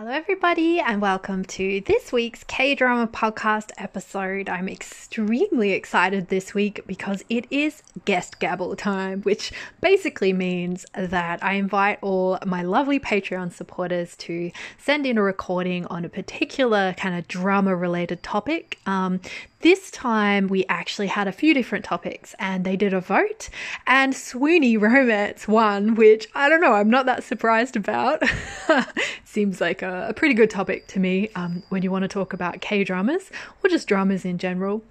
[0.00, 4.48] Hello, everybody, and welcome to this week's K drama podcast episode.
[4.48, 11.44] I'm extremely excited this week because it is guest gabble time, which basically means that
[11.44, 16.94] I invite all my lovely Patreon supporters to send in a recording on a particular
[16.94, 18.78] kind of drama related topic.
[18.86, 19.20] Um,
[19.60, 23.48] this time we actually had a few different topics and they did a vote,
[23.86, 28.22] and swoony romance won, which I don't know, I'm not that surprised about.
[29.24, 32.32] Seems like a, a, pretty good topic to me um, when you want to talk
[32.32, 33.30] about K dramas
[33.62, 34.82] or just dramas in general.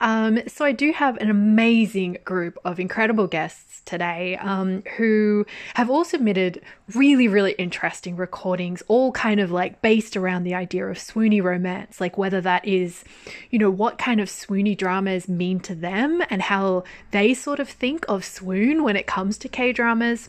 [0.00, 5.88] Um, so I do have an amazing group of incredible guests today um, who have
[5.88, 6.60] all submitted
[6.94, 12.00] really, really interesting recordings, all kind of like based around the idea of swoony romance,
[12.00, 13.02] like whether that is,
[13.50, 17.68] you know, what kind of swoony dramas mean to them and how they sort of
[17.68, 20.28] think of swoon when it comes to K dramas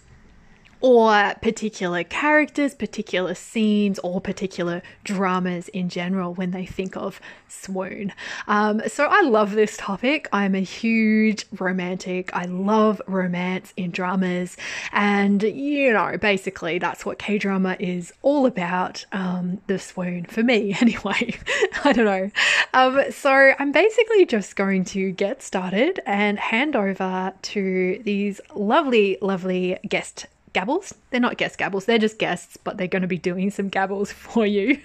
[0.81, 8.13] or particular characters, particular scenes, or particular dramas in general when they think of swoon.
[8.47, 10.27] Um, so I love this topic.
[10.31, 12.33] I'm a huge romantic.
[12.33, 14.55] I love romance in dramas,
[14.91, 19.05] and you know, basically that's what K drama is all about.
[19.11, 21.35] Um, the swoon for me, anyway.
[21.83, 22.31] I don't know.
[22.73, 29.17] Um, so I'm basically just going to get started and hand over to these lovely,
[29.21, 30.93] lovely guest gabbles.
[31.09, 34.11] They're not guest gabbles, they're just guests, but they're going to be doing some gabbles
[34.13, 34.79] for you.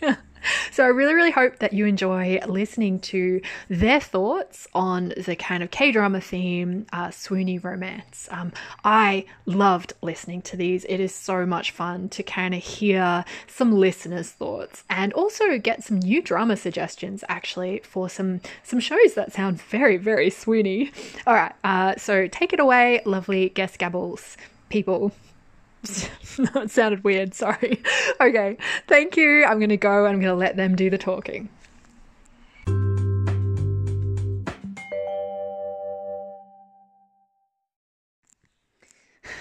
[0.71, 5.63] so I really, really hope that you enjoy listening to their thoughts on the kind
[5.63, 8.29] of K drama theme, uh, swoony romance.
[8.31, 8.53] Um,
[8.85, 10.85] I loved listening to these.
[10.85, 15.83] It is so much fun to kind of hear some listeners' thoughts and also get
[15.83, 20.93] some new drama suggestions actually for some some shows that sound very, very swoony.
[21.27, 24.37] All right, uh, so take it away, lovely guest gabbles
[24.69, 25.13] people.
[26.39, 27.83] it sounded weird, sorry.
[28.21, 28.57] Okay,
[28.87, 29.45] thank you.
[29.45, 31.49] I'm going to go and I'm going to let them do the talking.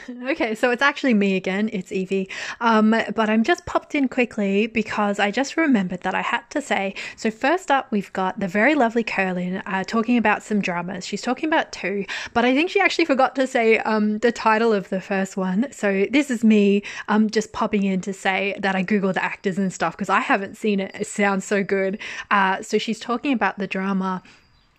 [0.33, 1.69] Okay, so it's actually me again.
[1.73, 2.29] It's Evie.
[2.61, 6.61] Um, but I'm just popped in quickly because I just remembered that I had to
[6.61, 6.95] say.
[7.15, 11.05] So, first up, we've got the very lovely Curlin uh, talking about some dramas.
[11.05, 14.73] She's talking about two, but I think she actually forgot to say um, the title
[14.73, 15.71] of the first one.
[15.71, 19.57] So, this is me um, just popping in to say that I Googled the actors
[19.57, 20.91] and stuff because I haven't seen it.
[20.95, 21.99] It sounds so good.
[22.31, 24.23] Uh, so, she's talking about the drama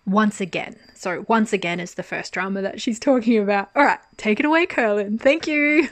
[0.05, 0.75] once again.
[0.93, 3.69] So, once again is the first drama that she's talking about.
[3.75, 5.17] All right, take it away, Curlin.
[5.17, 5.89] Thank you.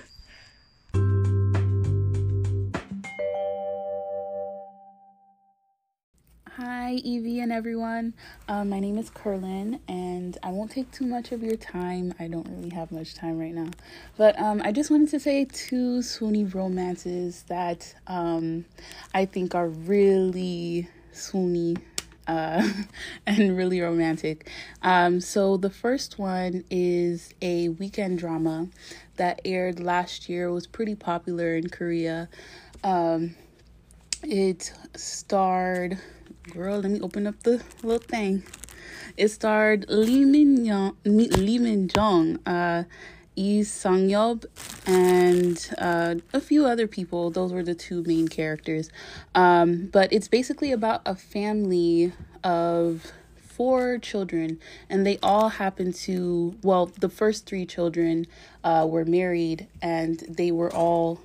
[6.58, 8.14] Hi, Evie and everyone.
[8.48, 12.14] Um, my name is Curlin, and I won't take too much of your time.
[12.20, 13.72] I don't really have much time right now.
[14.18, 18.66] But um, I just wanted to say two swoony romances that um,
[19.16, 21.82] I think are really swoony
[22.28, 22.68] uh,
[23.26, 24.50] and really romantic.
[24.82, 28.68] Um, so the first one is a weekend drama
[29.18, 30.48] that aired last year.
[30.48, 32.30] It was pretty popular in Korea.
[32.84, 33.36] Um,
[34.24, 36.00] it starred,
[36.52, 36.80] girl.
[36.80, 38.44] Let me open up the little thing.
[39.18, 42.84] It starred Lee Min Young, Lee Min Jong, uh,
[43.36, 44.46] Lee Sang Yob
[44.86, 47.30] and uh, a few other people.
[47.30, 48.90] Those were the two main characters.
[49.34, 52.14] Um, but it's basically about a family
[52.44, 54.60] of four children,
[54.90, 58.26] and they all happen to, well, the first three children
[58.64, 61.20] uh, were married, and they were all.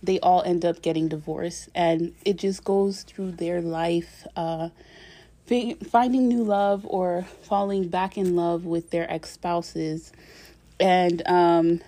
[0.00, 4.68] They all end up getting divorced, and it just goes through their life uh,
[5.90, 10.12] finding new love or falling back in love with their ex spouses.
[10.80, 11.80] And um,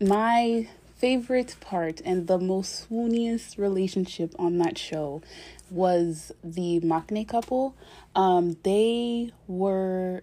[0.00, 5.22] my favorite part and the most swooniest relationship on that show
[5.70, 7.74] was the Maknae couple.
[8.14, 10.22] Um, they were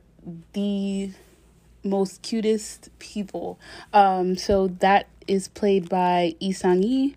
[0.53, 1.11] the
[1.83, 3.59] most cutest people.
[3.93, 7.15] Um, so that is played by Lee Sang-hee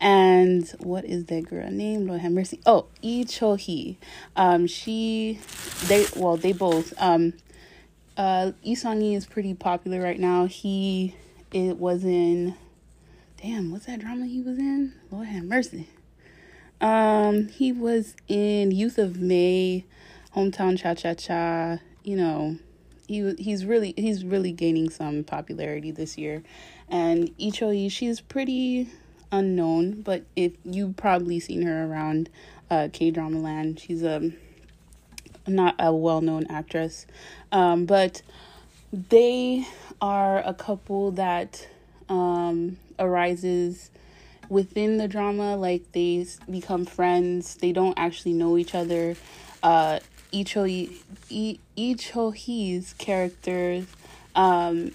[0.00, 2.06] and what is that girl name?
[2.06, 2.60] Lord have mercy.
[2.66, 3.96] Oh, Lee Cho-hee.
[4.36, 5.38] Um, she,
[5.86, 6.92] they, well, they both.
[6.98, 7.32] Um,
[8.16, 10.46] uh, Lee is pretty popular right now.
[10.46, 11.14] He,
[11.52, 12.54] it was in,
[13.42, 14.92] damn, what's that drama he was in?
[15.10, 15.88] Lord have mercy.
[16.80, 19.84] Um, he was in Youth of May,
[20.36, 21.78] Hometown Cha Cha Cha.
[22.02, 22.58] You know,
[23.06, 26.42] he he's really he's really gaining some popularity this year,
[26.88, 28.90] and Cho-hee, she's pretty
[29.32, 32.28] unknown, but if you've probably seen her around
[32.70, 34.32] uh, K drama land, she's a
[35.46, 37.06] not a well known actress,
[37.52, 38.22] um, but
[38.92, 39.66] they
[40.00, 41.66] are a couple that
[42.08, 43.90] um, arises
[44.48, 45.56] within the drama.
[45.56, 47.56] Like they become friends.
[47.56, 49.16] They don't actually know each other.
[49.62, 50.00] Uh,
[50.32, 50.92] Icho
[51.76, 53.86] Ichohee's character
[54.34, 54.92] um,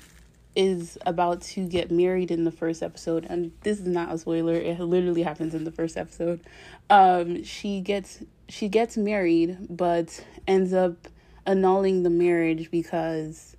[0.55, 4.55] is about to get married in the first episode, and this is not a spoiler.
[4.55, 6.41] It literally happens in the first episode.
[6.89, 8.19] Um, she gets
[8.49, 11.07] she gets married, but ends up
[11.45, 13.55] annulling the marriage because,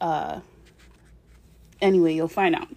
[0.00, 0.40] uh,
[1.80, 2.68] anyway, you'll find out.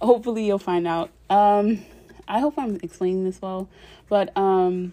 [0.00, 1.10] Hopefully, you'll find out.
[1.28, 1.84] Um,
[2.28, 3.68] I hope I'm explaining this well,
[4.08, 4.92] but um,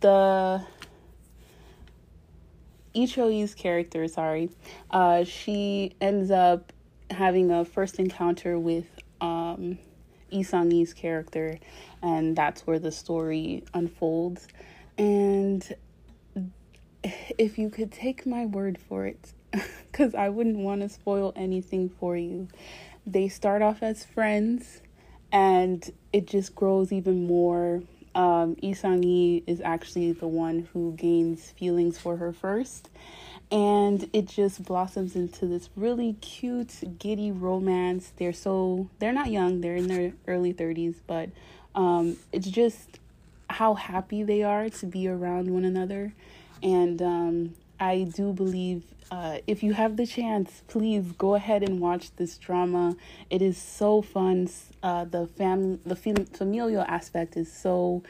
[0.00, 0.62] the
[2.94, 4.50] Cho-hee's character, sorry,
[4.90, 6.72] uh, she ends up
[7.10, 8.86] having a first encounter with
[9.20, 9.78] um,
[10.30, 11.58] Sang-hee's character,
[12.02, 14.46] and that's where the story unfolds.
[14.98, 15.74] And
[17.38, 19.32] if you could take my word for it,
[19.90, 22.48] because I wouldn't want to spoil anything for you,
[23.06, 24.80] they start off as friends,
[25.32, 27.82] and it just grows even more.
[28.14, 32.88] Um, Sang-hee is actually the one who gains feelings for her first
[33.50, 39.60] and it just blossoms into this really cute giddy romance they're so they're not young
[39.60, 41.30] they're in their early 30s but
[41.74, 42.98] um, it's just
[43.54, 46.12] how happy they are to be around one another.
[46.62, 51.80] And um, i do believe uh, if you have the chance please go ahead and
[51.80, 52.96] watch this drama.
[53.30, 54.48] It is so fun.
[54.82, 58.02] Uh, the fam the fam- familial aspect is so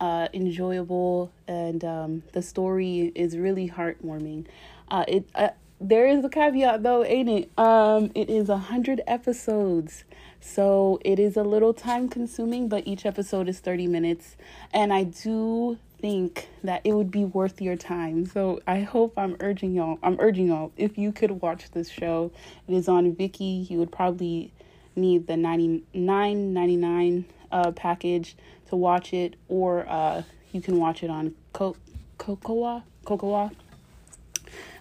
[0.00, 1.30] uh, enjoyable.
[1.46, 4.46] And um, the story is really heartwarming.
[4.90, 5.50] Uh, it uh,
[5.80, 7.50] there is a caveat though, ain't it?
[7.56, 10.04] Um, it is a hundred episodes,
[10.40, 14.36] so it is a little time consuming, but each episode is thirty minutes,
[14.72, 18.24] and I do think that it would be worth your time.
[18.26, 19.98] So I hope I'm urging y'all.
[20.02, 22.30] I'm urging y'all if you could watch this show.
[22.68, 23.68] It is on Viki.
[23.68, 24.52] You would probably
[24.96, 28.36] need the ninety nine ninety nine uh package
[28.68, 31.76] to watch it, or uh you can watch it on Co-
[32.18, 33.50] Kocowa Kocowa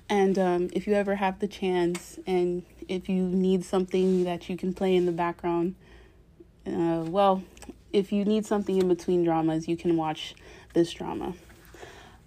[0.10, 4.58] and um, if you ever have the chance and if you need something that you
[4.58, 5.76] can play in the background,
[6.66, 7.44] uh, well,
[7.94, 10.36] if you need something in between dramas, you can watch
[10.74, 11.34] this drama.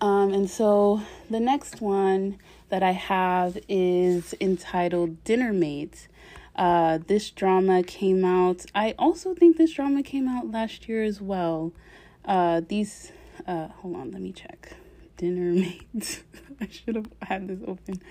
[0.01, 2.38] Um, and so the next one
[2.71, 6.09] that I have is entitled Dinner Mate.
[6.57, 11.21] Uh, this drama came out, I also think this drama came out last year as
[11.21, 11.73] well.
[12.25, 13.12] Uh, these,
[13.47, 14.75] uh, hold on, let me check
[15.21, 15.52] dinner
[15.93, 16.23] mates.
[16.61, 18.02] I should have had this open.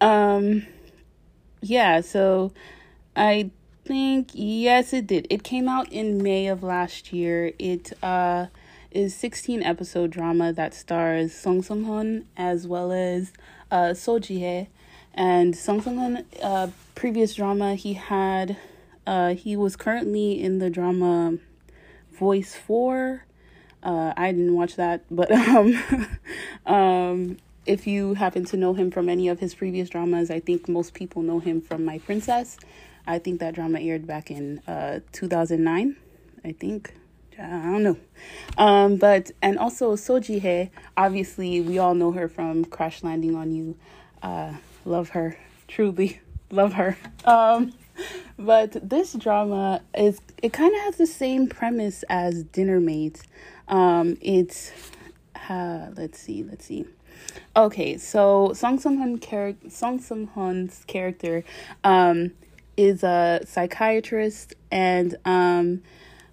[0.00, 0.66] Um
[1.70, 2.52] yeah, so
[3.14, 3.50] I
[3.84, 5.26] think yes it did.
[5.30, 7.52] It came out in May of last year.
[7.58, 8.46] It uh
[8.90, 13.32] is 16 episode drama that stars Song Sung Hun as well as
[13.70, 14.68] uh So Ji Hye.
[15.14, 18.56] And Song Sung Hun uh previous drama he had
[19.06, 21.38] uh he was currently in the drama
[22.12, 23.26] Voice 4
[23.82, 26.08] uh, I didn't watch that, but um,
[26.66, 30.68] um, if you happen to know him from any of his previous dramas, I think
[30.68, 32.56] most people know him from My Princess.
[33.06, 35.96] I think that drama aired back in uh, 2009.
[36.44, 36.94] I think.
[37.38, 37.96] I don't know.
[38.56, 43.34] Um, but, and also So Ji Hye, obviously, we all know her from Crash Landing
[43.34, 43.76] on You.
[44.22, 44.54] Uh,
[44.84, 45.38] love her.
[45.68, 46.20] Truly
[46.50, 46.96] love her.
[47.24, 47.72] Um,
[48.38, 53.22] but this drama is, it kind of has the same premise as Dinner Mates.
[53.68, 54.72] Um, it's
[55.48, 56.86] uh, let's see, let's see.
[57.54, 61.44] Okay, so Song Sung Hun character, Song Sung Hun's character,
[61.84, 62.32] um,
[62.76, 65.82] is a psychiatrist, and um,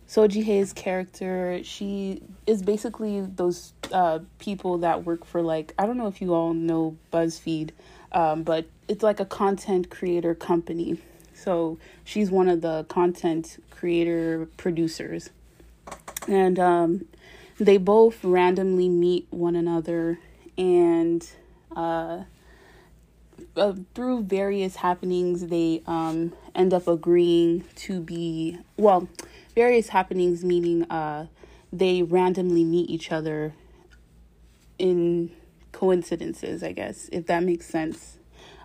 [0.05, 5.97] So Ji-hae's character, she is basically those uh, people that work for like I don't
[5.97, 7.71] know if you all know BuzzFeed,
[8.11, 10.99] um, but it's like a content creator company.
[11.33, 15.31] So she's one of the content creator producers,
[16.27, 17.05] and um,
[17.57, 20.19] they both randomly meet one another
[20.57, 21.27] and.
[21.75, 22.23] Uh,
[23.55, 29.07] uh, through various happenings, they um, end up agreeing to be well.
[29.55, 31.27] Various happenings meaning uh,
[31.71, 33.53] they randomly meet each other
[34.79, 35.31] in
[35.71, 38.17] coincidences, I guess, if that makes sense.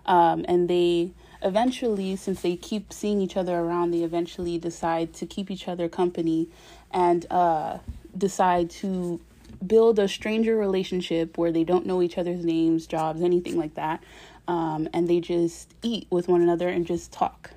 [0.05, 5.25] Um, and they eventually, since they keep seeing each other around, they eventually decide to
[5.25, 6.49] keep each other company
[6.91, 7.77] and uh,
[8.17, 9.19] decide to
[9.65, 14.01] build a stranger relationship where they don't know each other's names, jobs, anything like that
[14.49, 17.51] um, and they just eat with one another and just talk.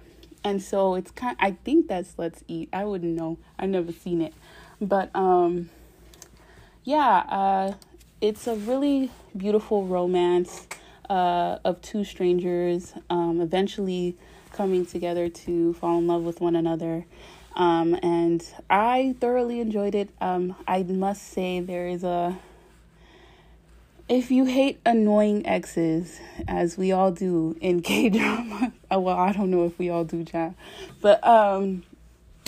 [0.44, 1.36] And so it's kind.
[1.40, 2.68] I think that's Let's Eat.
[2.72, 3.38] I wouldn't know.
[3.58, 4.34] I've never seen it,
[4.80, 5.70] but um,
[6.84, 7.74] yeah, uh,
[8.20, 10.66] it's a really beautiful romance
[11.08, 14.16] uh, of two strangers um, eventually
[14.52, 17.06] coming together to fall in love with one another.
[17.54, 20.10] Um, and I thoroughly enjoyed it.
[20.20, 22.38] Um, I must say there is a
[24.08, 29.32] if you hate annoying exes, as we all do in K drama, uh, well, I
[29.32, 30.54] don't know if we all do, chat,
[31.00, 31.84] but um,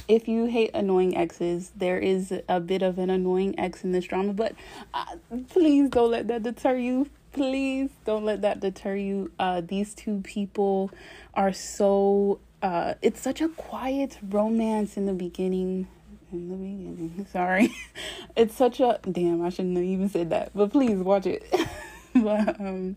[0.08, 4.04] if you hate annoying exes, there is a bit of an annoying ex in this
[4.04, 4.54] drama, but
[4.92, 5.16] uh,
[5.48, 7.08] please don't let that deter you.
[7.32, 9.32] Please don't let that deter you.
[9.38, 10.90] Uh, these two people
[11.34, 12.38] are so.
[12.64, 15.86] Uh, it's such a quiet romance in the beginning
[16.32, 17.26] in the beginning.
[17.32, 17.74] Sorry.
[18.36, 20.50] It's such a damn, I shouldn't have even said that.
[20.54, 21.44] But please watch it.
[22.14, 22.96] but um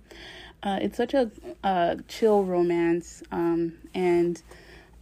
[0.64, 1.30] uh it's such a
[1.66, 3.24] uh chill romance.
[3.30, 4.42] Um and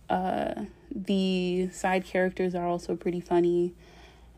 [0.10, 3.76] uh the side characters are also pretty funny.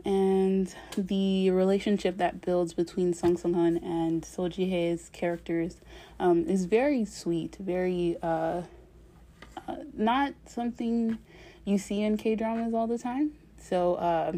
[0.03, 5.77] And the relationship that builds between Sung Sung Hun and So Ji characters
[6.19, 8.62] um, is very sweet, very uh,
[9.93, 11.17] not something
[11.65, 13.31] you see in K dramas all the time.
[13.59, 14.33] So uh,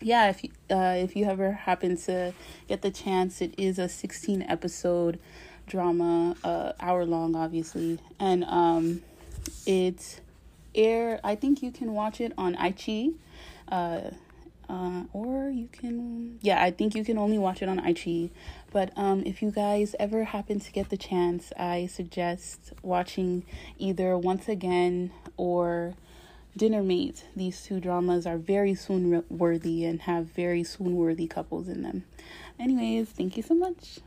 [0.00, 2.32] yeah, if you, uh, if you ever happen to
[2.68, 5.18] get the chance, it is a 16 episode
[5.66, 9.02] drama, uh, hour long, obviously, and um,
[9.66, 10.20] it
[10.74, 11.20] air.
[11.24, 13.14] I think you can watch it on iQIYI.
[13.70, 14.00] Uh,
[14.70, 18.28] uh, or you can yeah i think you can only watch it on iQIYI
[18.72, 23.44] but um, if you guys ever happen to get the chance i suggest watching
[23.78, 25.94] either once again or
[26.58, 31.68] Dinner Mate, these two dramas are very swoon worthy and have very swoon worthy couples
[31.68, 32.02] in them.
[32.58, 34.00] Anyways, thank you so much.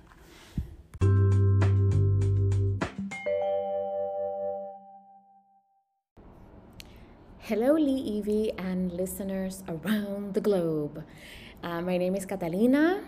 [7.39, 11.05] Hello, Lee Evie and listeners around the globe.
[11.63, 13.01] Uh, my name is Catalina.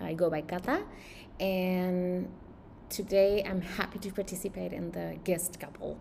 [0.00, 0.82] I go by Kata,
[1.38, 2.28] and
[2.88, 5.98] today I'm happy to participate in the guest gabble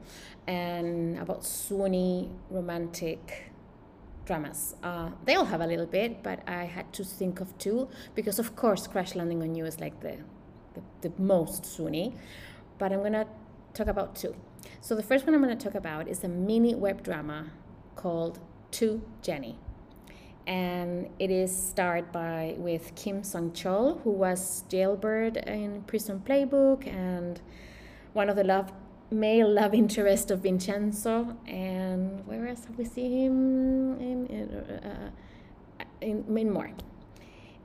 [0.48, 3.52] and about swoony romantic
[4.26, 4.76] dramas.
[4.84, 8.40] Uh, they all have a little bit, but I had to think of two because,
[8.40, 10.18] of course, Crash Landing on You is like the,
[10.74, 12.16] the, the most swoony.
[12.78, 13.28] But I'm gonna
[13.74, 14.36] talk about two.
[14.82, 17.52] So the first one I'm gonna talk about is a mini web drama
[17.96, 18.40] called
[18.72, 19.58] To Jenny
[20.50, 26.88] and it is starred by with Kim Sung Chol, who was Jailbird in Prison Playbook
[26.88, 27.40] and
[28.14, 28.72] one of the love
[29.12, 31.38] male love interest of Vincenzo.
[31.46, 34.00] And where else have we seen him?
[34.00, 35.12] In, in, uh,
[36.02, 36.72] in, in more.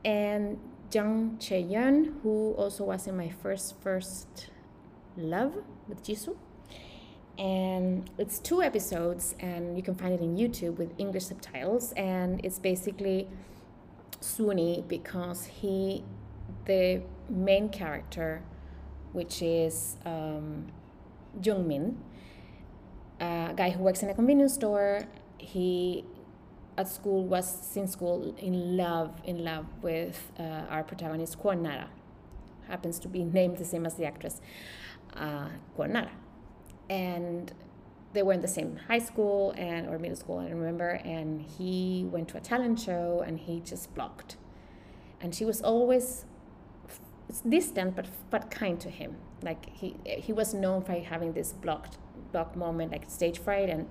[0.05, 0.59] And
[0.93, 4.51] Jung Chae Yeon, who also was in my first first
[5.17, 5.55] love
[5.89, 6.37] with Jisoo
[7.39, 11.93] and it's two episodes and you can find it in youtube with english subtitles.
[11.93, 13.29] And it's basically
[14.21, 16.05] swoony because he
[16.67, 18.43] the main character
[19.13, 20.67] which is um,
[21.43, 21.99] jung min
[23.21, 25.07] a guy who works in a convenience store
[25.39, 26.05] he
[26.77, 31.89] at school was since school in love in love with uh, our protagonist kwon nara.
[32.69, 34.41] Happens to be named the same as the actress
[35.17, 36.11] uh, kwon nara
[36.89, 37.53] and
[38.13, 40.91] they were in the same high school and or middle school, I remember.
[41.05, 44.37] And he went to a talent show and he just blocked.
[45.21, 46.27] And she was always
[47.49, 49.17] distant but but kind to him.
[49.43, 51.99] Like he he was known for having this blocked
[52.33, 53.87] block moment, like stage fright, and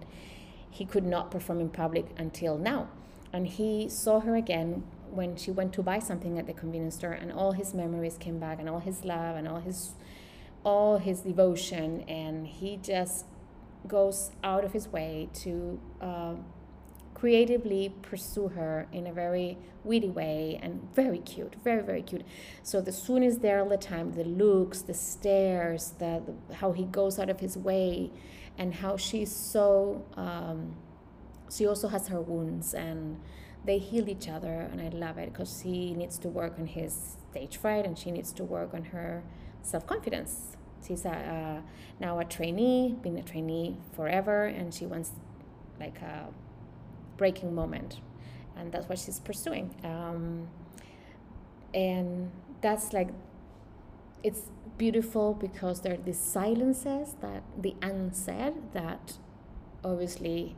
[0.70, 2.90] he could not perform in public until now.
[3.32, 7.12] And he saw her again when she went to buy something at the convenience store,
[7.12, 9.92] and all his memories came back, and all his love, and all his
[10.64, 13.26] all his devotion, and he just
[13.88, 16.36] goes out of his way to uh,
[17.14, 22.24] creatively pursue her in a very witty way and very cute, very very cute.
[22.64, 24.14] So the swoon is there all the time.
[24.14, 28.12] The looks, the stares, the, the how he goes out of his way,
[28.58, 30.06] and how she's so.
[30.16, 30.76] Um,
[31.52, 33.20] she also has her wounds and
[33.66, 37.18] they heal each other and i love it because he needs to work on his
[37.32, 39.24] stage fright and she needs to work on her
[39.64, 40.56] self-confidence
[40.86, 41.64] she's a,
[42.00, 45.12] now a trainee been a trainee forever and she wants
[45.80, 46.28] like a
[47.18, 48.00] breaking moment
[48.56, 50.48] and that's what she's pursuing um,
[51.74, 53.10] and that's like
[54.24, 59.18] it's beautiful because there are these silences that the unsaid that
[59.84, 60.56] obviously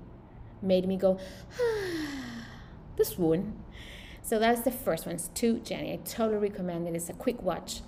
[0.62, 1.20] made me go
[1.60, 2.46] ah,
[2.96, 3.54] the swoon.
[4.22, 5.16] So that's the first one.
[5.16, 5.94] It's to Jenny.
[5.94, 6.96] I totally recommend it.
[6.96, 7.82] It's a quick watch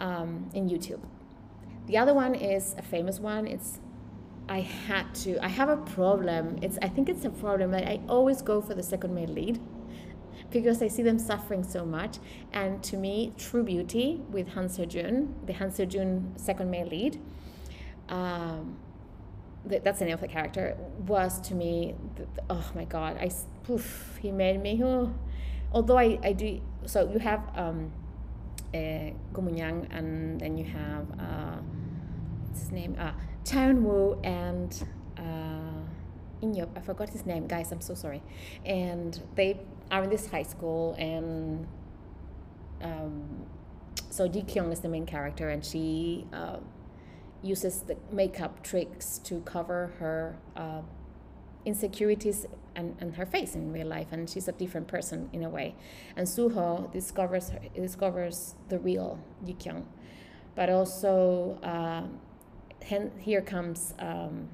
[0.00, 1.00] um, in YouTube.
[1.86, 3.46] The other one is a famous one.
[3.46, 3.78] It's
[4.48, 5.38] I had to.
[5.44, 6.58] I have a problem.
[6.62, 9.60] It's I think it's a problem that I always go for the second male lead
[10.50, 12.18] because I see them suffering so much.
[12.52, 16.88] And to me, True Beauty with Han Seo Jun, the Han Seo Jun second male
[16.88, 17.20] lead,
[18.08, 18.76] um,
[19.64, 20.76] that's the name of the character,
[21.06, 21.94] was to me,
[22.48, 23.30] oh my god, I
[23.62, 24.80] poof, he made me.
[24.82, 25.14] Oh.
[25.72, 27.92] Although I, I do, so you have um,
[28.74, 29.10] uh,
[29.90, 31.58] and then you have uh,
[32.46, 32.96] what's his name?
[32.98, 34.84] Ah, Cha Eun Woo and
[35.18, 35.22] uh.
[36.42, 37.70] I forgot his name, guys.
[37.70, 38.22] I'm so sorry.
[38.64, 39.60] And they
[39.90, 41.66] are in this high school, and
[42.80, 43.44] um,
[44.08, 46.26] so Ji Kyung is the main character, and she.
[46.32, 46.60] Uh,
[47.42, 50.82] uses the makeup tricks to cover her uh,
[51.64, 55.48] insecurities and, and her face in real life and she's a different person in a
[55.48, 55.74] way.
[56.16, 59.86] And Suho discovers her, discovers the real Ji Kyung.
[60.54, 62.02] But also uh,
[62.84, 64.48] hen, here comes um,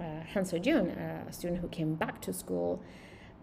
[0.00, 2.82] uh, Han Jun a student who came back to school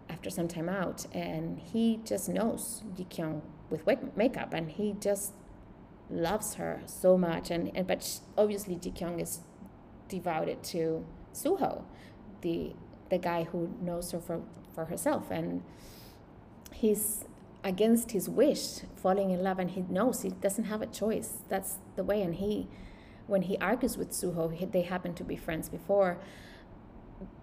[0.09, 5.33] after some time out and he just knows Ji Kyung with makeup and he just
[6.09, 7.49] loves her so much.
[7.49, 9.41] And, and but she, obviously Ji Kyung is
[10.07, 11.83] devoted to Suho
[12.41, 12.75] the
[13.13, 14.41] the guy who knows her for,
[14.73, 15.29] for herself.
[15.29, 15.61] And
[16.73, 17.25] he's
[17.63, 18.63] against his wish
[18.95, 21.29] falling in love and he knows he doesn't have a choice.
[21.47, 22.21] That's the way.
[22.21, 22.67] And he
[23.27, 26.19] when he argues with Suho he, they happen to be friends before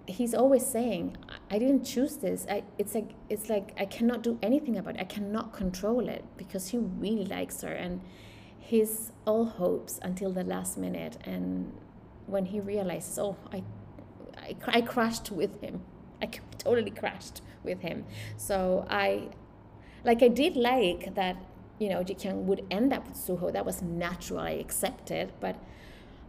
[0.06, 1.16] he's always saying
[1.50, 2.46] i didn't choose this.
[2.50, 5.00] I, it's like it's like i cannot do anything about it.
[5.00, 8.00] I cannot control it because he really likes her and
[8.58, 11.16] his all hopes until the last minute.
[11.24, 11.72] And
[12.26, 13.62] when he realizes oh i
[14.40, 15.82] i, I crashed with him.
[16.22, 16.26] I
[16.58, 18.04] totally crashed with him.
[18.36, 19.28] So i
[20.04, 21.36] like i did like that
[21.78, 23.52] you know ji kyung would end up with suho.
[23.52, 24.40] That was natural.
[24.40, 25.56] I accepted but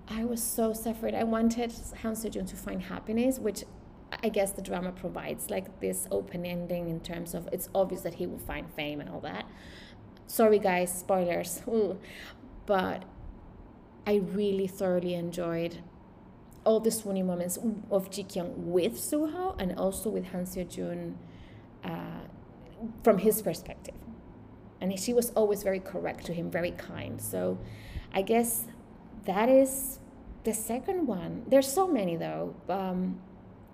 [0.07, 1.13] i was so suffered.
[1.13, 3.63] I wanted han seo to find happiness which
[4.23, 8.15] I guess the drama provides like this open ending in terms of it's obvious that
[8.15, 9.45] he will find fame and all that.
[10.27, 11.61] Sorry guys spoilers.
[12.65, 13.03] But
[14.07, 15.79] i really thoroughly enjoyed
[16.63, 17.57] all the swooning moments
[17.89, 21.17] of ji kyung with suho and also with han seo jun
[21.83, 22.23] uh,
[23.03, 23.95] from his perspective.
[24.79, 27.21] And she was always very correct to him very kind.
[27.21, 27.57] So
[28.13, 28.65] i guess
[29.25, 29.99] that is
[30.43, 31.43] the second one.
[31.47, 32.55] There's so many though.
[32.69, 33.19] Um,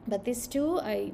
[0.08, 1.12] but these two i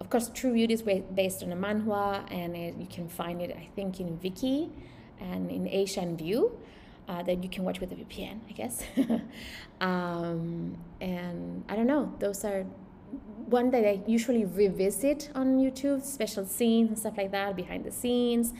[0.00, 3.50] of course, True Beauty is based on a manhwa, and it, you can find it,
[3.56, 4.70] I think, in Viki
[5.20, 6.56] and in Asian View.
[7.08, 8.84] Uh, that you can watch with a VPN, I guess.
[9.80, 12.66] um, and I don't know, those are
[13.46, 17.90] one that I usually revisit on YouTube, special scenes and stuff like that, behind the
[17.90, 18.52] scenes.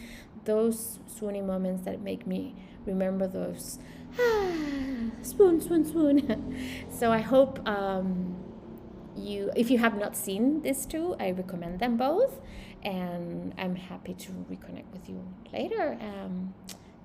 [0.47, 2.55] Those swooning moments that make me
[2.87, 3.79] remember those
[4.19, 4.51] ah,
[5.23, 6.57] swoon, swoon, swoon.
[6.91, 8.35] so I hope um,
[9.19, 12.41] you if you have not seen these two i recommend them both
[12.85, 15.21] and i'm happy to reconnect with you
[15.53, 16.55] later um,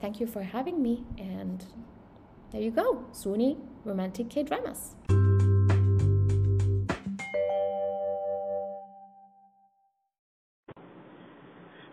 [0.03, 1.63] thank you for having me and
[2.51, 4.95] there you go Swoonie romantic k dramas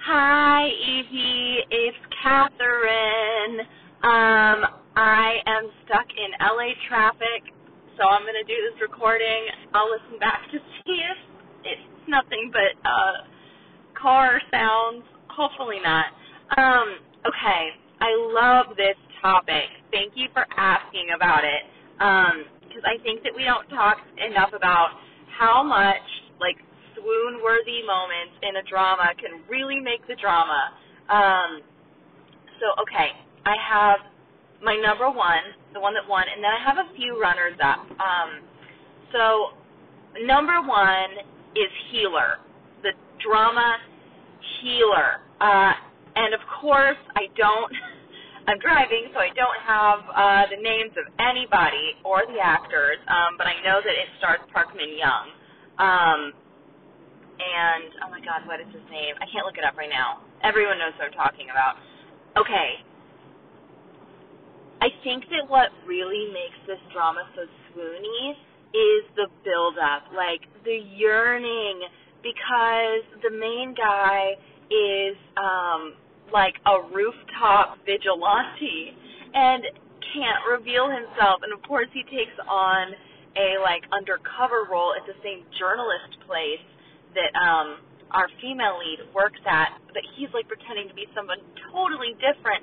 [0.03, 3.61] hi evie it's catherine
[4.03, 7.55] um, i am stuck in la traffic
[7.97, 9.45] so I'm going to do this recording.
[9.75, 11.19] I'll listen back to see if
[11.69, 13.29] it's nothing but uh,
[13.93, 15.05] car sounds.
[15.29, 16.07] Hopefully not.
[16.57, 16.97] Um,
[17.29, 19.69] okay, I love this topic.
[19.93, 21.63] Thank you for asking about it.
[21.99, 24.97] Because um, I think that we don't talk enough about
[25.39, 26.05] how much
[26.41, 26.57] like
[26.95, 30.73] swoon worthy moments in a drama can really make the drama.
[31.09, 31.61] Um,
[32.61, 33.13] so, okay,
[33.45, 34.01] I have
[34.63, 37.81] my number one, the one that won, and then I have a few runners up.
[38.01, 38.45] Um,
[39.13, 39.57] so
[40.25, 41.11] number one
[41.57, 42.39] is Healer.
[42.83, 42.93] The
[43.25, 43.77] drama
[44.63, 45.21] healer.
[45.41, 45.73] Uh,
[46.17, 47.73] and of course, I don't.
[48.49, 53.37] I'm driving, so I don't have uh, the names of anybody or the actors, um,
[53.39, 55.27] but I know that it stars Park Min Young.
[55.79, 56.21] Um,
[57.41, 59.15] and oh my God, what is his name?
[59.23, 60.25] I can't look it up right now.
[60.43, 61.79] Everyone knows what I'm talking about.
[62.37, 62.81] Okay.
[64.81, 68.33] I think that what really makes this drama so swoony
[68.73, 71.85] is the build up, like the yearning
[72.23, 74.37] because the main guy
[74.71, 75.95] is um
[76.33, 78.95] like a rooftop vigilante
[79.35, 79.65] and
[80.15, 81.43] can't reveal himself.
[81.43, 82.95] And of course he takes on
[83.37, 86.63] a like undercover role at the same journalist place
[87.15, 89.79] that um our female lead works at.
[89.95, 91.39] But he's like pretending to be someone
[91.71, 92.63] totally different.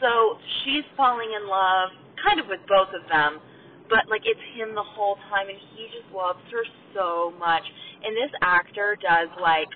[0.00, 3.40] So she's falling in love kind of with both of them.
[3.88, 6.64] But like it's him the whole time and he just loves her
[6.96, 7.64] so much.
[8.04, 9.68] And this actor does like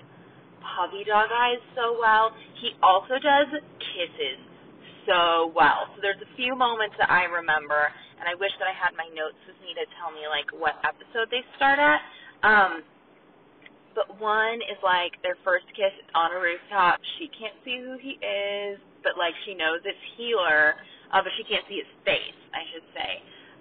[0.61, 2.31] puppy dog eyes so well.
[2.61, 3.49] He also does
[3.93, 4.39] kisses
[5.05, 5.89] so well.
[5.95, 7.89] So there's a few moments that I remember,
[8.21, 10.77] and I wish that I had my notes with me to tell me like what
[10.85, 11.99] episode they start at.
[12.45, 12.85] Um,
[13.93, 17.01] but one is like their first kiss on a rooftop.
[17.19, 20.79] She can't see who he is, but like she knows it's Healer,
[21.11, 23.11] uh, but she can't see his face, I should say.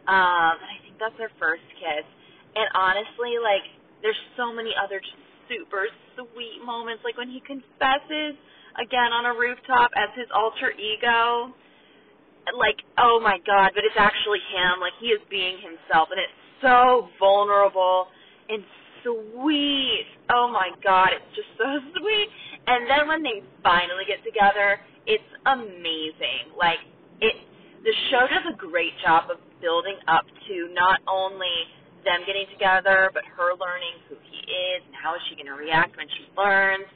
[0.07, 2.07] Um, and I think that's their first kiss.
[2.55, 3.67] And honestly, like
[4.03, 8.39] there's so many other just super sweet moments, like when he confesses
[8.79, 11.51] again on a rooftop as his alter ego.
[12.57, 14.81] Like, oh my god, but it's actually him.
[14.81, 18.09] Like he is being himself, and it's so vulnerable
[18.49, 18.65] and
[19.03, 20.07] sweet.
[20.31, 21.69] Oh my god, it's just so
[22.01, 22.29] sweet.
[22.67, 26.55] And then when they finally get together, it's amazing.
[26.59, 26.81] Like
[27.21, 27.37] it
[27.85, 31.69] the show does a great job of building up to not only
[32.05, 35.59] them getting together, but her learning who he is and how is she going to
[35.59, 36.87] react when she learns.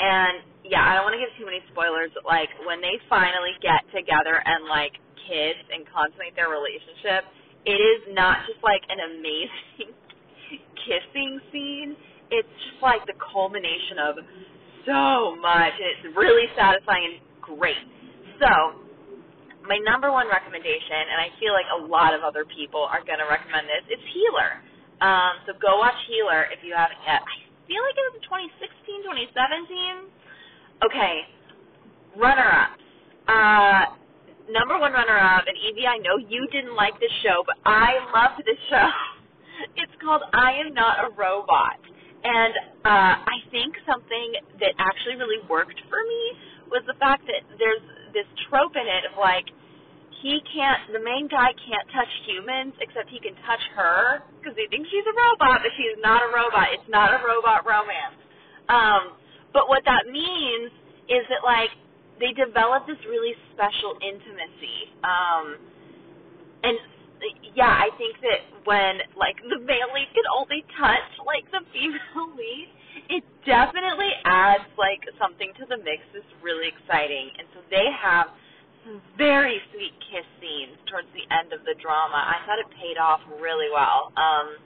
[0.00, 3.52] And yeah, I don't want to give too many spoilers, but like when they finally
[3.60, 4.96] get together and like
[5.28, 7.28] kiss and consummate their relationship,
[7.68, 9.92] it is not just like an amazing
[10.88, 11.92] kissing scene.
[12.32, 14.14] It's just like the culmination of
[14.86, 17.84] so much, and it's really satisfying and great.
[18.40, 18.80] So,
[19.66, 23.20] my number one recommendation, and I feel like a lot of other people are going
[23.20, 24.60] to recommend this, is Healer.
[25.00, 27.24] Um, so go watch Healer if you haven't yet.
[27.24, 27.36] I
[27.68, 28.20] feel like it was
[28.56, 30.12] 2016, 2017.
[30.84, 31.14] Okay,
[32.16, 32.82] runner-ups.
[33.28, 33.82] Uh,
[34.48, 38.44] number one runner-up, and Evie, I know you didn't like this show, but I loved
[38.44, 38.88] this show.
[39.76, 41.76] It's called I Am Not a Robot.
[42.24, 46.22] And uh, I think something that actually really worked for me
[46.72, 49.46] was the fact that there's this trope in it of like,
[50.22, 54.68] he can't, the main guy can't touch humans except he can touch her because he
[54.68, 56.68] thinks she's a robot, but she's not a robot.
[56.76, 58.20] It's not a robot romance.
[58.68, 59.16] Um,
[59.52, 60.70] but what that means
[61.08, 61.72] is that like
[62.20, 64.92] they develop this really special intimacy.
[65.02, 65.44] Um,
[66.62, 66.76] and
[67.56, 72.28] yeah, I think that when like the male lead can only touch like the female
[72.38, 72.68] lead,
[73.08, 77.30] it definitely adds like something to the mix that's really exciting.
[77.38, 78.28] And so they have
[78.84, 82.18] some very sweet kiss scenes towards the end of the drama.
[82.18, 84.12] I thought it paid off really well.
[84.16, 84.56] Um,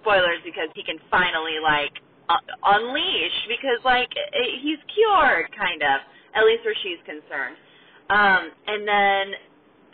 [0.00, 1.92] spoilers because he can finally like
[2.28, 2.40] uh,
[2.78, 6.00] unleash because like it, he's cured kind of
[6.34, 7.56] at least where she's concerned.
[8.10, 9.24] Um, and then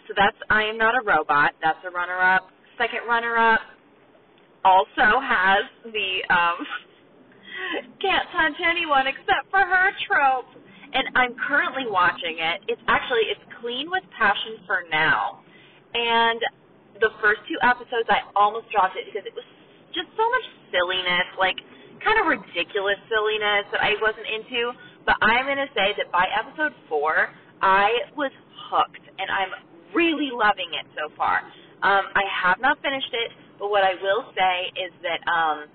[0.08, 1.52] so that's I am not a robot.
[1.62, 2.48] That's a runner up.
[2.78, 3.60] Second runner up
[4.64, 6.58] also has the um,
[8.00, 10.50] can't touch anyone except for her trope
[10.96, 12.64] and I'm currently watching it.
[12.72, 15.44] It's actually it's Clean with Passion for now,
[15.92, 16.40] and
[17.00, 19.44] the first two episodes I almost dropped it because it was
[19.92, 21.60] just so much silliness, like
[22.00, 24.72] kind of ridiculous silliness that I wasn't into.
[25.04, 27.28] But I'm gonna say that by episode four,
[27.60, 28.32] I was
[28.72, 29.52] hooked, and I'm
[29.92, 31.44] really loving it so far.
[31.84, 35.68] Um, I have not finished it, but what I will say is that um,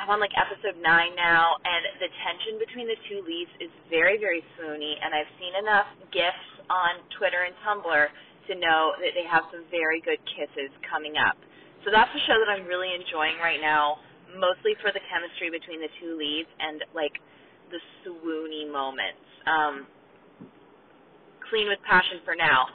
[0.00, 4.16] I'm on like episode nine now, and the tension between the two leads is very,
[4.16, 4.96] very swoony.
[4.96, 8.04] And I've seen enough gifs on Twitter and Tumblr
[8.48, 11.36] to know that they have some very good kisses coming up.
[11.84, 14.00] So that's a show that I'm really enjoying right now,
[14.40, 17.20] mostly for the chemistry between the two leads and like
[17.68, 19.20] the swoony moments.
[19.44, 19.84] Um,
[21.52, 22.72] clean with passion for now.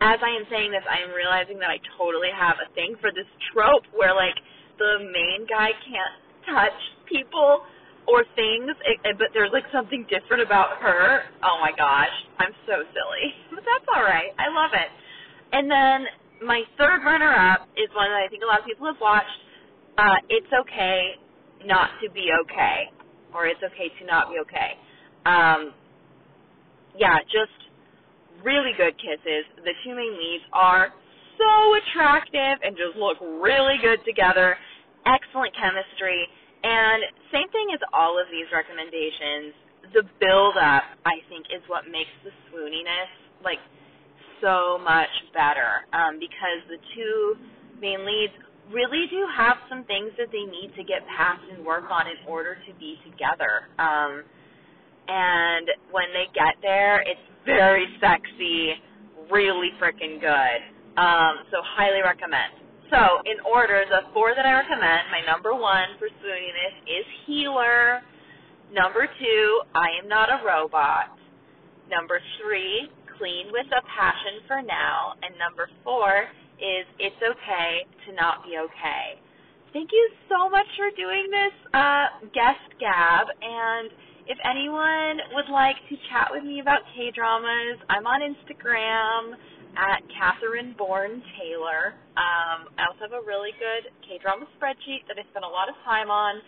[0.00, 3.12] As I am saying this, I am realizing that I totally have a thing for
[3.12, 4.40] this trope where like
[4.80, 6.16] the main guy can't
[6.52, 7.62] touch people
[8.08, 11.22] or things, it, it, but there's like something different about her.
[11.44, 14.30] Oh my gosh, I'm so silly, but that's all right.
[14.38, 14.90] I love it.
[15.52, 16.06] And then
[16.46, 19.38] my third runner-up is one that I think a lot of people have watched.
[19.98, 21.14] Uh, it's okay
[21.66, 22.90] not to be okay.
[23.34, 24.78] or it's okay to not be okay.
[25.26, 25.72] Um,
[26.98, 27.54] yeah, just
[28.44, 29.44] really good kisses.
[29.64, 30.88] The two main leads are
[31.38, 34.56] so attractive and just look really good together.
[35.06, 36.26] Excellent chemistry.
[36.64, 39.54] And same thing as all of these recommendations,
[39.94, 43.12] the build up I think is what makes the swooniness
[43.44, 43.62] like
[44.42, 45.86] so much better.
[45.94, 47.36] Um, because the two
[47.80, 48.34] main leads
[48.72, 52.18] really do have some things that they need to get past and work on in
[52.26, 53.70] order to be together.
[53.78, 54.24] Um,
[55.08, 58.74] and when they get there, it's very sexy,
[59.30, 60.58] really freaking good.
[61.00, 62.65] Um, so highly recommend.
[62.90, 68.02] So in order, the four that I recommend, my number one for swooniness is Healer.
[68.72, 71.16] Number two, I am not a robot.
[71.90, 75.14] Number three, Clean with a Passion for Now.
[75.22, 79.18] And number four is It's Okay to Not Be Okay.
[79.72, 83.26] Thank you so much for doing this uh, guest gab.
[83.42, 83.90] And
[84.26, 89.34] if anyone would like to chat with me about K dramas, I'm on Instagram
[89.76, 91.94] at Catherine Bourne Taylor.
[92.16, 95.68] Um, I also have a really good K drama spreadsheet that I spent a lot
[95.68, 96.40] of time on,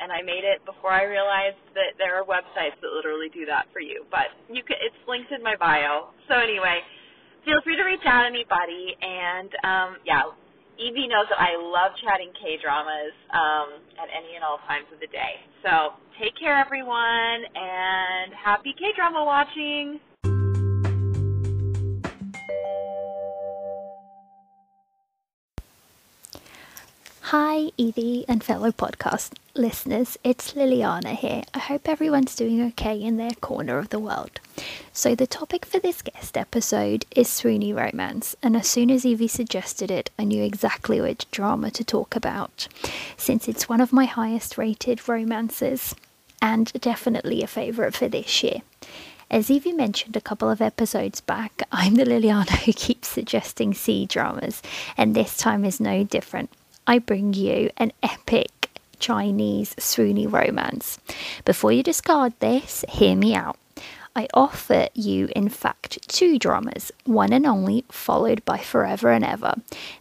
[0.00, 3.66] and I made it before I realized that there are websites that literally do that
[3.72, 4.04] for you.
[4.12, 6.12] But you can, it's linked in my bio.
[6.28, 6.84] So anyway,
[7.44, 10.28] feel free to reach out to anybody, and um, yeah,
[10.78, 15.00] Evie knows that I love chatting K dramas um, at any and all times of
[15.00, 15.40] the day.
[15.64, 19.98] So take care, everyone, and happy K drama watching.
[27.30, 30.16] Hi, Evie and fellow podcast listeners.
[30.24, 31.42] It's Liliana here.
[31.52, 34.40] I hope everyone's doing okay in their corner of the world.
[34.94, 39.28] So, the topic for this guest episode is Swoony romance, and as soon as Evie
[39.28, 42.66] suggested it, I knew exactly which drama to talk about,
[43.18, 45.94] since it's one of my highest rated romances
[46.40, 48.62] and definitely a favourite for this year.
[49.30, 54.06] As Evie mentioned a couple of episodes back, I'm the Liliana who keeps suggesting C
[54.06, 54.62] dramas,
[54.96, 56.48] and this time is no different.
[56.88, 60.98] I bring you an epic Chinese swoony romance.
[61.44, 63.58] Before you discard this, hear me out.
[64.16, 69.56] I offer you, in fact, two dramas, one and only, followed by Forever and Ever.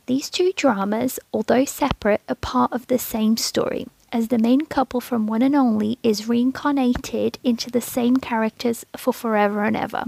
[0.06, 5.02] These two dramas, although separate, are part of the same story, as the main couple
[5.02, 10.06] from One and Only is reincarnated into the same characters for Forever and Ever.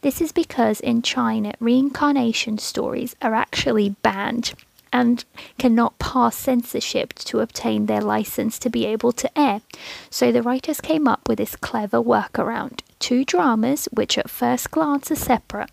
[0.00, 4.54] This is because in China, reincarnation stories are actually banned
[4.94, 5.24] and
[5.58, 9.60] cannot pass censorship to obtain their license to be able to air.
[10.08, 15.10] So the writers came up with this clever workaround two dramas which at first glance
[15.10, 15.70] are separate.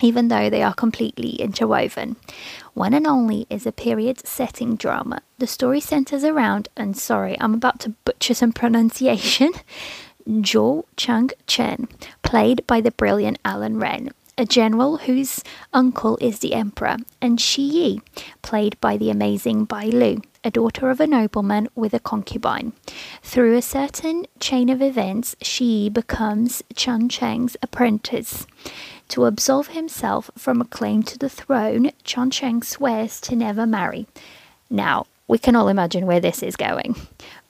[0.00, 2.16] Even though they are completely interwoven.
[2.74, 5.22] One and Only is a period setting drama.
[5.38, 9.52] The story centers around, and sorry, I'm about to butcher some pronunciation,
[10.28, 11.86] Zhou Chang Chen,
[12.22, 15.42] played by the brilliant Allen Ren, a general whose
[15.74, 18.00] uncle is the emperor, and Shi Yi,
[18.40, 22.72] played by the amazing Bai Lu, a daughter of a nobleman with a concubine.
[23.20, 28.46] Through a certain chain of events, Shi Yi becomes Chang Cheng's apprentice.
[29.08, 34.06] To absolve himself from a claim to the throne, Chang Cheng swears to never marry.
[34.70, 36.94] Now, we can all imagine where this is going.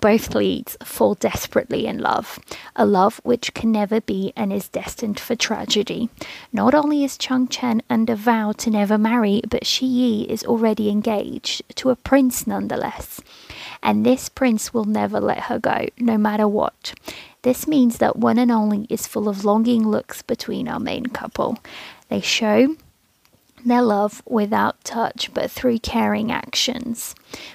[0.01, 2.39] Both leads fall desperately in love,
[2.77, 6.09] a love which can never be and is destined for tragedy.
[6.53, 10.89] Not only is Chang Chen under vow to never marry, but Shi Yi is already
[10.89, 13.21] engaged to a prince nonetheless.
[13.83, 16.95] And this prince will never let her go, no matter what.
[17.43, 21.59] This means that One and Only is full of longing looks between our main couple.
[22.09, 22.77] They show
[23.64, 27.14] their love without touch but through caring actions.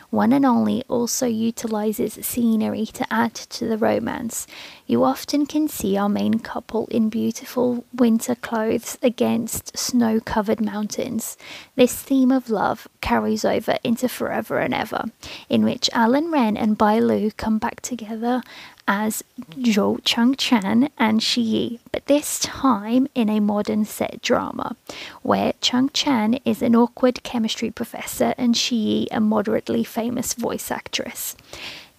[0.10, 4.46] One and Only also utilizes scenery to add to the romance.
[4.86, 11.36] You often can see our main couple in beautiful winter clothes against snow covered mountains.
[11.76, 15.06] This theme of love carries over into Forever and Ever,
[15.50, 18.44] in which Allen Ren and Bai Lu come back together
[18.88, 20.00] as Zhou
[20.38, 24.76] Chan and Shi Yi, but this time in a modern set drama,
[25.22, 31.36] where Chan is an awkward chemistry professor and Shi Yi a moderately famous voice actress.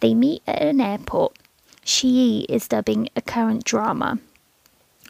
[0.01, 1.37] They meet at an airport.
[1.85, 4.19] Shi Yi is dubbing a current drama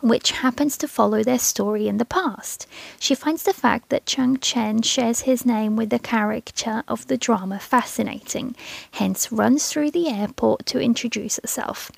[0.04, 2.66] which happens to follow their story in the past.
[3.00, 7.16] She finds the fact that Chang Chen shares his name with the character of the
[7.16, 8.54] drama fascinating,
[8.92, 11.90] hence runs through the airport to introduce herself.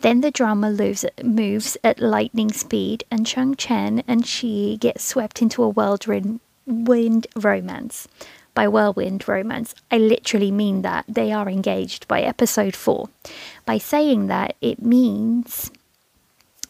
[0.00, 5.40] Then the drama moves, moves at lightning speed, and Chang Chen and she get swept
[5.40, 6.40] into a whirlwind
[7.36, 8.08] romance.
[8.54, 13.08] By whirlwind romance, I literally mean that they are engaged by episode 4.
[13.64, 15.70] By saying that, it means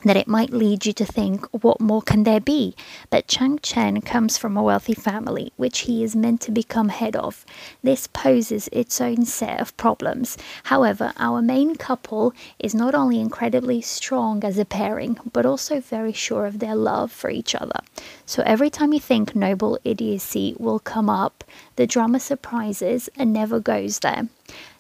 [0.05, 2.75] that it might lead you to think, what more can there be?
[3.11, 7.17] But Chang Chen comes from a wealthy family, which he is meant to become head
[7.17, 7.45] of.
[7.83, 10.37] This poses its own set of problems.
[10.65, 16.13] However, our main couple is not only incredibly strong as a pairing, but also very
[16.13, 17.81] sure of their love for each other.
[18.27, 21.45] So every time you think noble idiocy will come up,
[21.77, 24.29] the drama surprises and never goes there.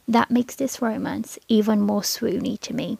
[0.09, 2.99] That makes this romance even more swoony to me.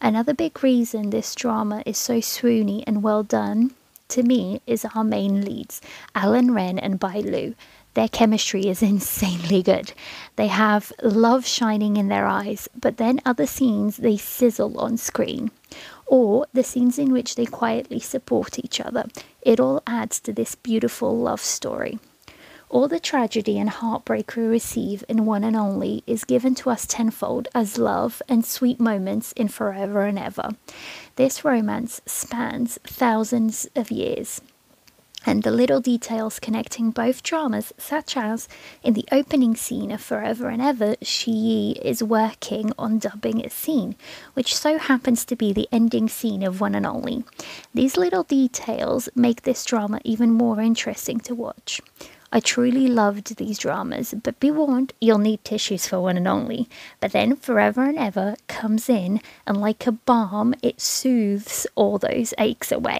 [0.00, 3.74] Another big reason this drama is so swoony and well done
[4.08, 5.80] to me is our main leads,
[6.14, 7.54] Allen Ren and Bai Lu.
[7.94, 9.92] Their chemistry is insanely good.
[10.36, 15.50] They have love shining in their eyes, but then other scenes they sizzle on screen.
[16.06, 19.06] Or the scenes in which they quietly support each other.
[19.42, 21.98] It all adds to this beautiful love story.
[22.68, 26.84] All the tragedy and heartbreak we receive in One and Only is given to us
[26.84, 30.50] tenfold as love and sweet moments in Forever and Ever.
[31.14, 34.40] This romance spans thousands of years.
[35.24, 38.48] And the little details connecting both dramas, such as
[38.82, 43.94] in the opening scene of Forever and Ever, Shi is working on dubbing a scene,
[44.34, 47.24] which so happens to be the ending scene of One and Only.
[47.72, 51.80] These little details make this drama even more interesting to watch.
[52.32, 56.68] I truly loved these dramas, but be warned, you'll need tissues for one and only.
[57.00, 62.34] But then Forever and Ever comes in, and like a balm, it soothes all those
[62.38, 62.98] aches away.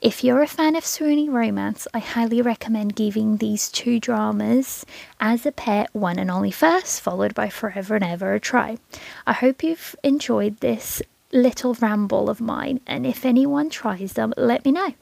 [0.00, 4.86] If you're a fan of swoony romance, I highly recommend giving these two dramas
[5.20, 8.78] as a pair one and only first, followed by Forever and Ever a try.
[9.26, 14.64] I hope you've enjoyed this little ramble of mine, and if anyone tries them, let
[14.64, 14.94] me know.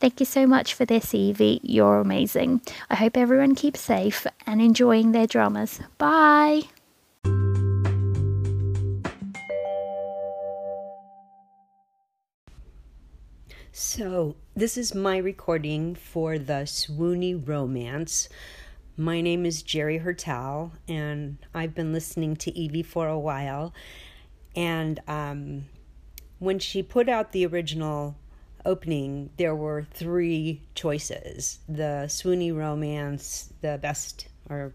[0.00, 1.60] Thank you so much for this, Evie.
[1.62, 2.62] You're amazing.
[2.90, 5.80] I hope everyone keeps safe and enjoying their dramas.
[5.98, 6.62] Bye.
[13.70, 18.28] So, this is my recording for the Swoony Romance.
[18.96, 23.72] My name is Jerry Hertal, and I've been listening to Evie for a while.
[24.58, 25.66] And um,
[26.40, 28.16] when she put out the original
[28.64, 34.72] opening, there were three choices the swoony romance, the best or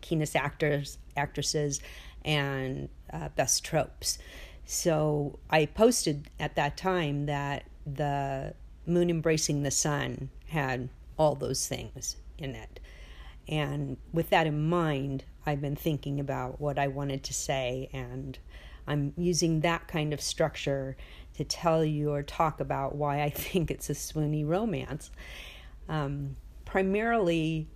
[0.00, 1.80] keenest actors, actresses,
[2.24, 4.18] and uh, best tropes.
[4.64, 8.54] So I posted at that time that the
[8.86, 12.78] moon embracing the sun had all those things in it.
[13.48, 18.38] And with that in mind, I've been thinking about what I wanted to say, and
[18.86, 20.96] I'm using that kind of structure
[21.34, 25.10] to tell you or talk about why I think it's a swoony romance.
[25.88, 27.68] Um, primarily,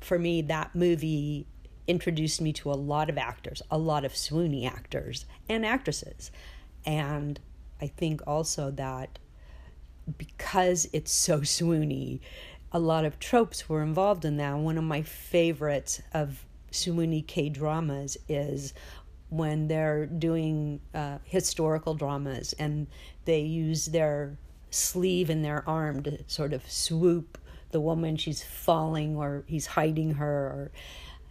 [0.00, 1.46] for me, that movie
[1.86, 6.30] introduced me to a lot of actors, a lot of swoony actors and actresses.
[6.84, 7.38] And
[7.80, 9.18] I think also that
[10.18, 12.20] because it's so swoony,
[12.72, 14.56] a lot of tropes were involved in that.
[14.56, 18.74] One of my favorites of swoony K dramas is
[19.36, 22.86] when they're doing uh, historical dramas and
[23.24, 24.38] they use their
[24.70, 27.38] sleeve and their arm to sort of swoop
[27.70, 30.70] the woman she's falling or he's hiding her or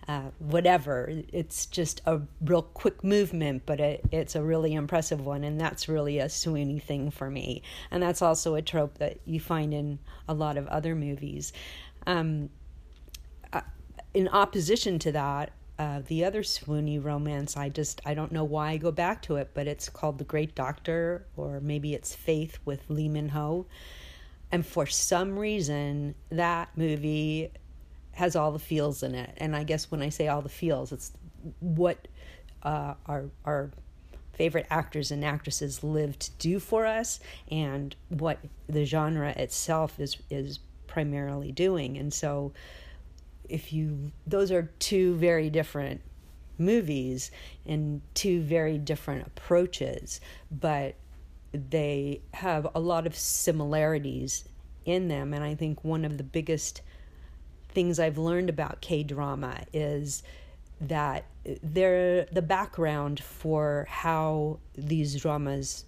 [0.07, 1.11] uh, whatever.
[1.33, 5.87] It's just a real quick movement but it, it's a really impressive one and that's
[5.87, 7.63] really a swoony thing for me.
[7.91, 11.53] And that's also a trope that you find in a lot of other movies.
[12.05, 12.49] Um,
[13.51, 13.61] uh,
[14.13, 18.71] in opposition to that uh, the other swoony romance i just i don't know why
[18.71, 22.59] i go back to it but it's called the great doctor or maybe it's faith
[22.65, 23.65] with lee min ho.
[24.51, 27.51] And for some reason that movie
[28.13, 29.33] has all the feels in it.
[29.37, 31.11] And i guess when i say all the feels it's
[31.59, 32.07] what
[32.63, 33.71] uh, our our
[34.33, 40.17] favorite actors and actresses live to do for us and what the genre itself is
[40.29, 41.97] is primarily doing.
[41.97, 42.53] And so
[43.49, 46.01] if you those are two very different
[46.57, 47.31] movies
[47.65, 50.19] and two very different approaches
[50.51, 50.95] but
[51.51, 54.45] they have a lot of similarities
[54.85, 55.33] in them.
[55.33, 56.81] And i think one of the biggest
[57.69, 60.23] things i've learned about k-drama is
[60.81, 61.25] that
[61.61, 65.85] they're the background for how these dramas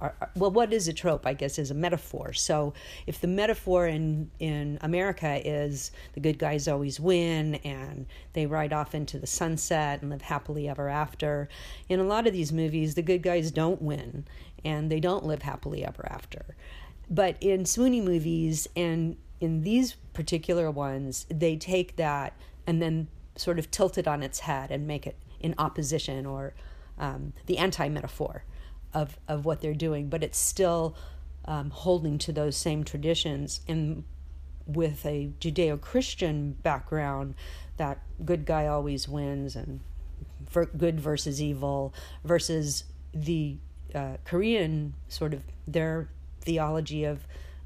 [0.00, 1.26] are, well, what is a trope?
[1.26, 2.32] I guess is a metaphor.
[2.32, 2.74] So
[3.06, 8.72] if the metaphor in in America is the good guys always win and they ride
[8.72, 11.48] off into the sunset and live happily ever after,
[11.88, 14.26] in a lot of these movies, the good guys don't win
[14.64, 16.56] and they don't live happily ever after.
[17.10, 22.34] But in swoony movies and in these particular ones, they take that
[22.66, 26.54] and then sort of tilt it on its head and make it in opposition or
[26.98, 28.44] um, the anti metaphor
[28.98, 30.96] of, of what they're doing, but it's still
[31.44, 33.60] um, holding to those same traditions.
[33.68, 34.02] And
[34.66, 37.34] with a Judeo Christian background,
[37.76, 39.80] that good guy always wins and
[40.50, 41.94] for good versus evil
[42.24, 42.84] versus
[43.14, 43.56] the
[43.94, 46.08] uh, Korean sort of their
[46.40, 47.20] theology of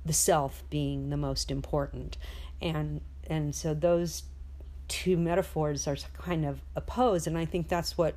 [0.05, 2.19] the self being the most important.
[2.61, 4.25] And and so those
[4.89, 8.17] two metaphors are kind of opposed and I think that's what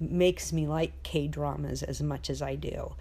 [0.00, 2.94] makes me like K dramas as much as I do.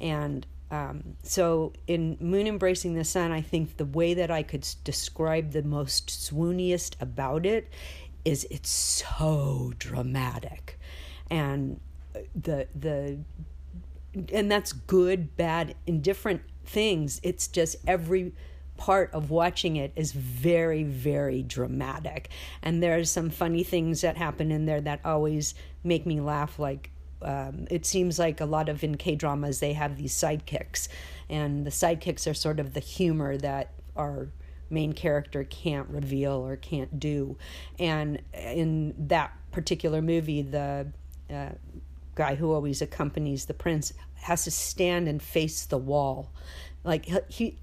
[0.00, 4.66] And um, so in Moon Embracing the Sun, I think the way that I could
[4.84, 7.68] describe the most swooniest about it
[8.24, 10.78] is it's so dramatic.
[11.30, 11.80] And
[12.34, 13.18] the the
[14.32, 17.20] and that's good, bad, indifferent things.
[17.22, 18.32] It's just every
[18.76, 22.28] part of watching it is very, very dramatic.
[22.62, 25.54] And there's some funny things that happen in there that always
[25.84, 26.58] make me laugh.
[26.58, 26.90] Like,
[27.22, 30.88] um, it seems like a lot of in K dramas, they have these sidekicks.
[31.28, 34.28] And the sidekicks are sort of the humor that our
[34.70, 37.36] main character can't reveal or can't do.
[37.78, 40.88] And in that particular movie, the
[41.30, 41.50] uh,
[42.14, 46.32] guy who always accompanies the prince has to stand and face the wall
[46.84, 47.56] like he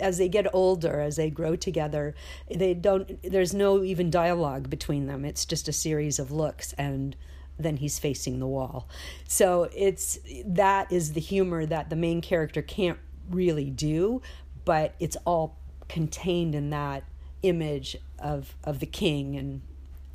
[0.00, 2.14] as they get older as they grow together
[2.50, 5.24] they don't there's no even dialogue between them.
[5.24, 7.16] It's just a series of looks and
[7.58, 8.86] then he's facing the wall.
[9.26, 12.98] So it's that is the humor that the main character can't
[13.30, 14.22] really do
[14.64, 15.56] but it's all
[15.88, 17.04] contained in that
[17.42, 19.62] image of of the king and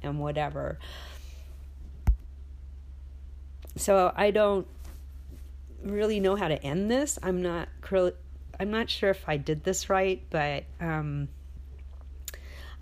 [0.04, 0.80] and whatever.
[3.76, 4.68] So I don't
[5.84, 7.18] really know how to end this.
[7.24, 7.70] I'm not
[8.62, 11.30] I'm not sure if I did this right, but um,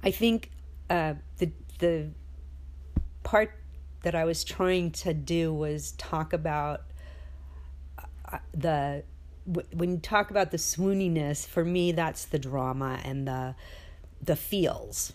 [0.04, 0.52] I think
[0.90, 2.10] uh, the the
[3.24, 3.56] part
[4.04, 6.82] that I was trying to do was talk about
[8.30, 9.04] uh, the
[9.72, 11.48] when you talk about the swooniness.
[11.48, 13.56] For me, that's the drama and the
[14.22, 15.14] the feels.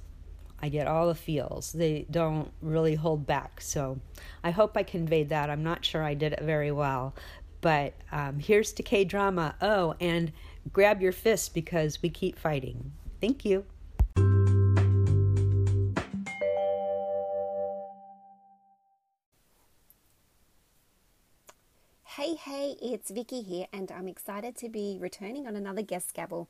[0.63, 1.73] I get all the feels.
[1.73, 3.61] They don't really hold back.
[3.61, 4.01] So
[4.43, 5.51] I hope I conveyed that.
[5.51, 7.15] I'm not sure I did it very well.
[7.61, 9.57] But um, here's to K drama.
[9.61, 10.33] Oh, and
[10.73, 12.93] grab your fist because we keep fighting.
[13.21, 13.65] Thank you.
[22.17, 26.49] Hey, hey, it's Vicky here, and I'm excited to be returning on another guest gabble.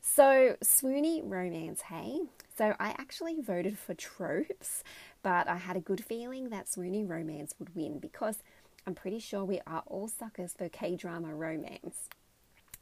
[0.00, 2.22] So, swoony romance, hey?
[2.56, 4.82] So, I actually voted for tropes,
[5.22, 8.42] but I had a good feeling that swoony romance would win because
[8.88, 12.08] I'm pretty sure we are all suckers for K drama romance.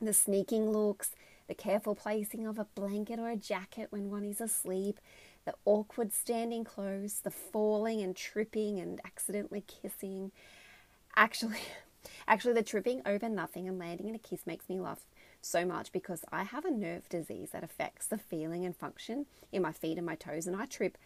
[0.01, 1.13] The sneaking looks,
[1.49, 5.01] the careful placing of a blanket or a jacket when one is asleep,
[5.47, 10.33] the awkward standing close, the falling and tripping and accidentally kissing.
[11.17, 11.61] Actually,
[12.29, 15.01] actually the tripping over nothing and landing in a kiss makes me laugh
[15.41, 19.63] so much because I have a nerve disease that affects the feeling and function in
[19.63, 20.99] my feet and my toes, and I trip.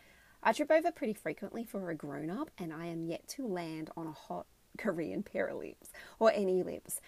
[0.42, 3.90] I trip over pretty frequently for a grown up, and I am yet to land
[3.96, 4.46] on a hot
[4.78, 7.00] Korean pair of lips or any lips,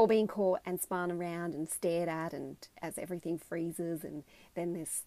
[0.00, 4.24] or being caught and spun around and stared at, and as everything freezes, and
[4.54, 5.02] then this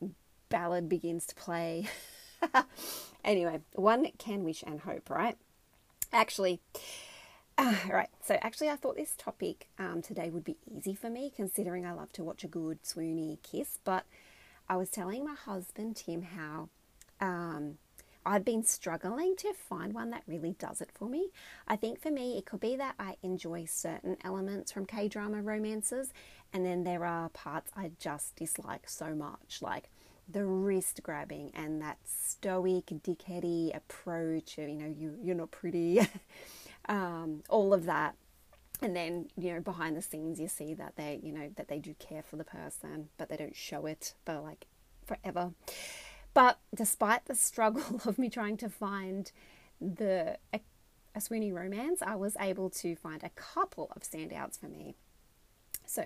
[0.49, 1.87] ballad begins to play.
[3.25, 5.35] anyway, one can wish and hope, right?
[6.11, 6.61] Actually,
[7.57, 11.33] uh, right, so actually, I thought this topic um, today would be easy for me
[11.35, 13.79] considering I love to watch a good swoony kiss.
[13.83, 14.05] But
[14.69, 16.69] I was telling my husband Tim how
[17.19, 17.79] um,
[18.25, 21.29] I'd been struggling to find one that really does it for me.
[21.67, 25.41] I think for me, it could be that I enjoy certain elements from K drama
[25.41, 26.13] romances,
[26.51, 29.89] and then there are parts I just dislike so much, like
[30.29, 34.57] the wrist grabbing and that stoic, dickheady approach.
[34.57, 35.99] You know, you you're not pretty.
[36.89, 38.15] um, all of that.
[38.81, 41.79] And then, you know, behind the scenes, you see that they, you know, that they
[41.79, 44.65] do care for the person, but they don't show it for like
[45.05, 45.51] forever.
[46.33, 49.31] But despite the struggle of me trying to find
[49.79, 50.59] the a,
[51.15, 54.95] a romance, I was able to find a couple of standouts for me.
[55.85, 56.05] So,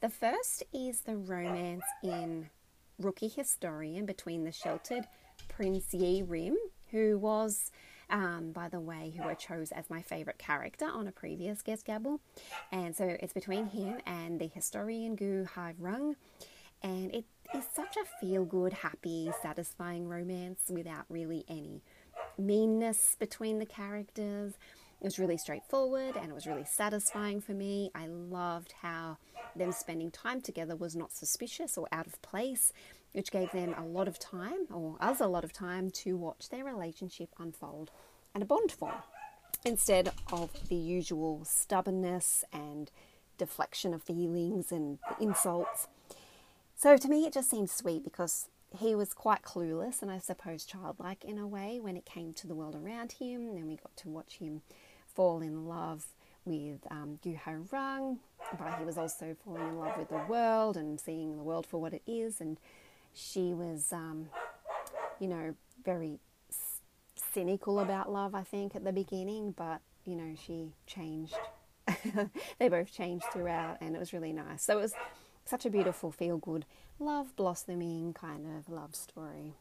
[0.00, 2.48] the first is the romance in
[2.98, 5.06] Rookie Historian between the sheltered
[5.48, 6.56] Prince Yi Rim,
[6.90, 7.70] who was
[8.10, 11.86] um, by the way, who I chose as my favourite character on a previous guest
[11.86, 12.20] gabble.
[12.72, 16.16] And so it's between him and the historian Gu Hai Rung.
[16.82, 17.24] And it
[17.54, 21.82] is such a feel good, happy, satisfying romance without really any
[22.38, 24.54] meanness between the characters.
[25.00, 27.90] It was really straightforward and it was really satisfying for me.
[27.94, 29.18] I loved how
[29.56, 32.72] them spending time together was not suspicious or out of place,
[33.12, 36.50] which gave them a lot of time, or us a lot of time, to watch
[36.50, 37.90] their relationship unfold
[38.34, 39.02] and a bond form
[39.64, 42.90] instead of the usual stubbornness and
[43.38, 45.88] deflection of feelings and insults.
[46.80, 50.64] So to me, it just seemed sweet because he was quite clueless and I suppose
[50.64, 53.50] childlike in a way when it came to the world around him.
[53.50, 54.62] And we got to watch him
[55.06, 56.06] fall in love
[56.46, 58.20] with um, Yu Ho Rung,
[58.58, 61.78] but he was also falling in love with the world and seeing the world for
[61.78, 62.40] what it is.
[62.40, 62.58] And
[63.12, 64.30] she was, um,
[65.18, 65.54] you know,
[65.84, 66.18] very
[67.34, 71.36] cynical about love, I think, at the beginning, but, you know, she changed.
[72.58, 74.62] they both changed throughout, and it was really nice.
[74.62, 74.94] So it was
[75.44, 76.64] such a beautiful, feel good,
[76.98, 79.54] love blossoming kind of love story.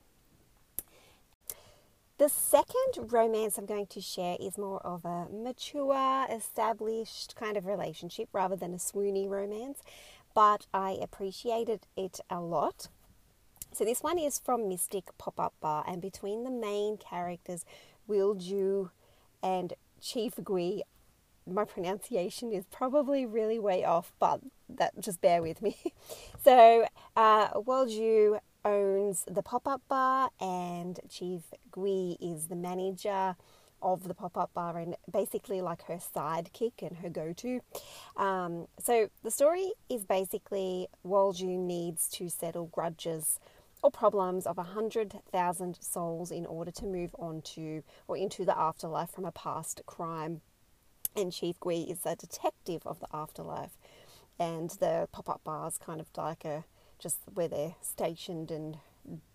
[2.20, 7.66] The second romance I'm going to share is more of a mature, established kind of
[7.66, 9.82] relationship rather than a swoony romance,
[10.34, 12.90] but I appreciated it a lot.
[13.72, 17.64] So this one is from Mystic Pop Up Bar, and between the main characters,
[18.10, 18.90] Walju
[19.42, 20.84] and Chief Gui,
[21.52, 25.78] my pronunciation is probably really way off, but that just bear with me.
[26.44, 26.86] so
[27.16, 31.42] uh, Ju owns the pop up bar, and Chief
[31.72, 33.36] Gui is the manager
[33.82, 37.62] of the pop up bar and basically like her sidekick and her go to.
[38.18, 43.40] Um, so the story is basically Walju needs to settle grudges
[43.82, 48.44] or problems of a hundred thousand souls in order to move on to or into
[48.44, 50.42] the afterlife from a past crime.
[51.16, 53.78] And Chief Gui is a detective of the afterlife,
[54.40, 56.66] and the pop up bars kind of like a
[57.00, 58.78] just where they're stationed and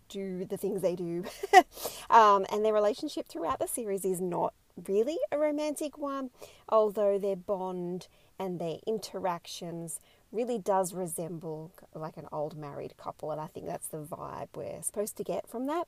[0.09, 1.25] do the things they do.
[2.11, 4.55] um, and their relationship throughout the series is not
[4.89, 6.31] really a romantic one,
[6.69, 8.09] although their bond
[8.39, 10.01] and their interactions
[10.33, 14.83] really does resemble like an old married couple, and I think that's the vibe we're
[14.83, 15.87] supposed to get from that.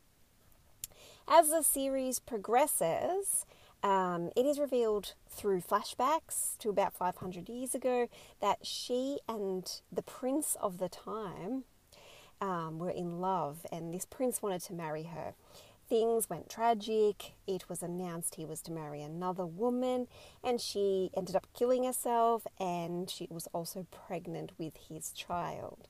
[1.28, 3.46] As the series progresses,
[3.82, 8.08] um, it is revealed through flashbacks to about 500 years ago
[8.40, 11.64] that she and the prince of the time
[12.40, 15.34] um, were in love, and this prince wanted to marry her.
[15.88, 17.34] Things went tragic.
[17.46, 20.08] It was announced he was to marry another woman,
[20.42, 25.86] and she ended up killing herself, and she was also pregnant with his child.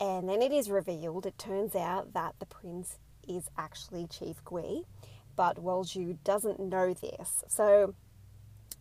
[0.00, 2.98] And then it is revealed, it turns out that the prince
[3.28, 4.82] is actually Chief Gui,
[5.36, 7.44] but Walju doesn't know this.
[7.48, 7.94] So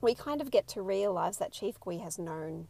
[0.01, 2.67] we kind of get to realize that Chief Gui has known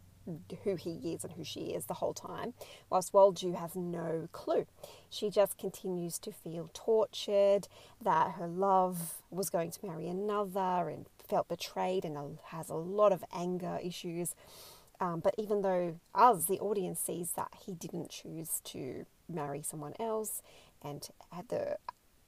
[0.63, 2.53] who he is and who she is the whole time,
[2.89, 4.65] whilst Walju has no clue.
[5.09, 7.67] She just continues to feel tortured,
[8.01, 13.11] that her love was going to marry another and felt betrayed and has a lot
[13.11, 14.35] of anger issues.
[14.99, 19.93] Um, but even though us, the audience, sees that he didn't choose to marry someone
[19.99, 20.41] else
[20.81, 21.77] and had the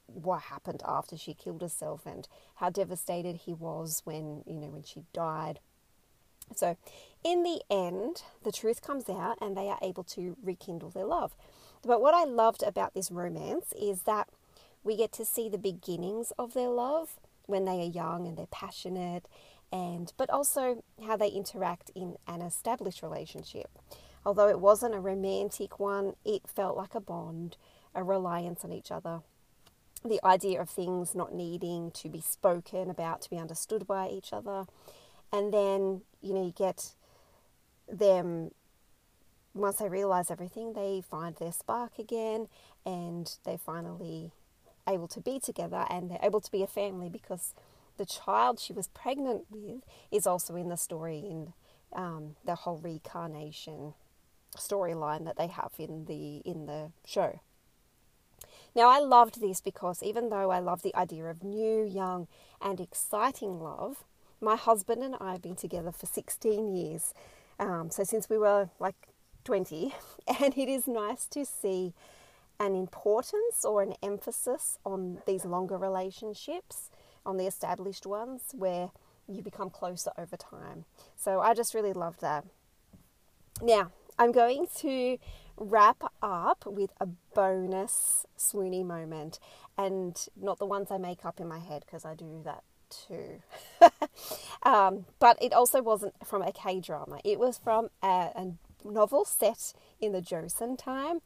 [0.08, 4.84] what happened after she killed herself and how devastated he was when you know when
[4.84, 5.60] she died
[6.53, 6.78] so,
[7.24, 11.36] in the end, the truth comes out and they are able to rekindle their love.
[11.84, 14.30] But what I loved about this romance is that
[14.84, 18.47] we get to see the beginnings of their love when they are young and they're
[18.47, 19.28] passionate
[19.72, 23.70] and but also how they interact in an established relationship.
[24.26, 27.58] Although it wasn't a romantic one, it felt like a bond,
[27.93, 29.22] a reliance on each other.
[30.04, 34.32] The idea of things not needing to be spoken about to be understood by each
[34.34, 34.66] other
[35.32, 36.93] and then you know you get
[37.91, 38.52] them
[39.54, 42.48] once they realize everything they find their spark again
[42.86, 44.32] and they're finally
[44.88, 47.54] able to be together and they're able to be a family because
[47.98, 49.82] the child she was pregnant with
[50.12, 51.54] is also in the story in
[51.96, 53.93] um, the whole reincarnation
[54.58, 57.39] storyline that they have in the in the show.
[58.76, 62.28] Now I loved this because even though I love the idea of new, young,
[62.61, 64.03] and exciting love,
[64.41, 67.13] my husband and I have been together for 16 years.
[67.57, 68.95] Um, so since we were like
[69.45, 69.93] 20,
[70.41, 71.93] and it is nice to see
[72.59, 76.89] an importance or an emphasis on these longer relationships,
[77.26, 78.91] on the established ones where
[79.28, 80.86] you become closer over time.
[81.15, 82.45] So I just really love that.
[83.61, 85.17] Now, I'm going to
[85.58, 89.39] wrap up with a bonus swoony moment
[89.78, 93.41] and not the ones I make up in my head because I do that too.
[94.64, 98.53] um, but it also wasn't from a K drama, it was from a, a
[98.84, 101.20] novel set in the Joseon time.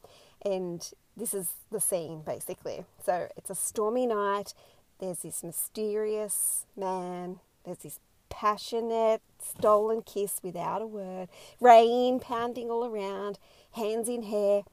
[0.44, 2.86] And this is the scene basically.
[3.04, 4.54] So it's a stormy night.
[5.00, 8.00] There's this mysterious man there's this
[8.30, 13.38] passionate, stolen kiss without a word, rain pounding all around,
[13.74, 14.64] hands in hair,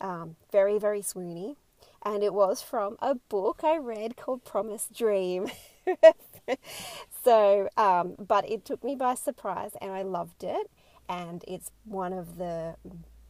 [0.00, 1.56] um, very, very swoony.
[2.04, 5.50] And it was from a book I read called Promise Dream.
[7.24, 10.70] so, um, but it took me by surprise and I loved it.
[11.08, 12.76] And it's one of the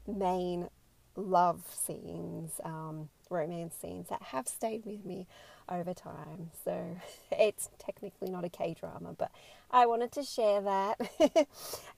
[0.06, 0.68] main
[1.16, 5.26] love scenes, um, romance scenes that have stayed with me
[5.68, 6.50] over time.
[6.64, 6.96] So
[7.32, 9.30] it's technically not a K drama, but
[9.70, 11.00] I wanted to share that.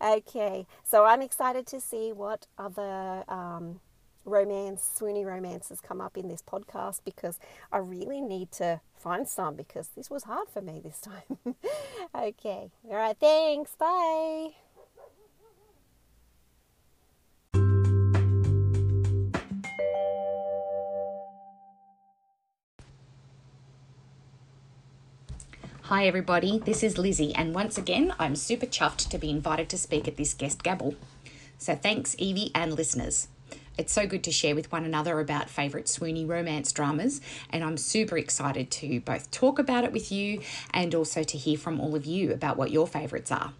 [0.01, 3.81] okay, so I'm excited to see what other um,
[4.25, 7.39] romance, swoony romances come up in this podcast because
[7.73, 11.39] I really need to find some because this was hard for me this time.
[12.15, 14.66] okay, all right, thanks, bye.
[25.89, 29.79] Hi, everybody, this is Lizzie, and once again, I'm super chuffed to be invited to
[29.79, 30.97] speak at this guest gabble.
[31.59, 33.29] So, thanks, Evie and listeners.
[33.79, 37.21] It's so good to share with one another about favourite swoony romance dramas,
[37.51, 40.41] and I'm super excited to both talk about it with you
[40.75, 43.53] and also to hear from all of you about what your favourites are.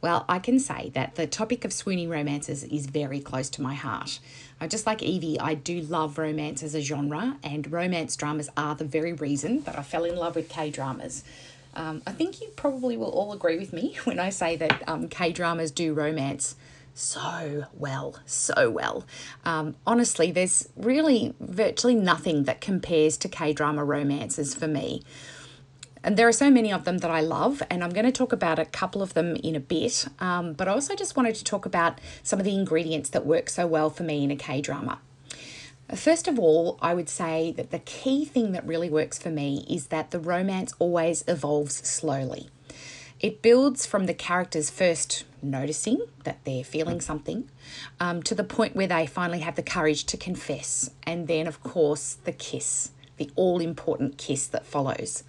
[0.00, 3.74] Well, I can say that the topic of swoony romances is very close to my
[3.74, 4.20] heart.
[4.60, 8.76] I just like Evie, I do love romance as a genre, and romance dramas are
[8.76, 11.24] the very reason that I fell in love with K dramas.
[11.74, 15.08] Um, I think you probably will all agree with me when I say that um,
[15.08, 16.54] K dramas do romance
[16.94, 19.04] so well, so well.
[19.44, 25.02] Um, honestly, there's really virtually nothing that compares to K drama romances for me.
[26.04, 28.32] And there are so many of them that I love, and I'm going to talk
[28.32, 30.06] about a couple of them in a bit.
[30.20, 33.50] Um, but I also just wanted to talk about some of the ingredients that work
[33.50, 35.00] so well for me in a K drama.
[35.94, 39.64] First of all, I would say that the key thing that really works for me
[39.68, 42.50] is that the romance always evolves slowly.
[43.20, 47.48] It builds from the characters first noticing that they're feeling something
[47.98, 51.62] um, to the point where they finally have the courage to confess, and then, of
[51.62, 55.24] course, the kiss, the all important kiss that follows.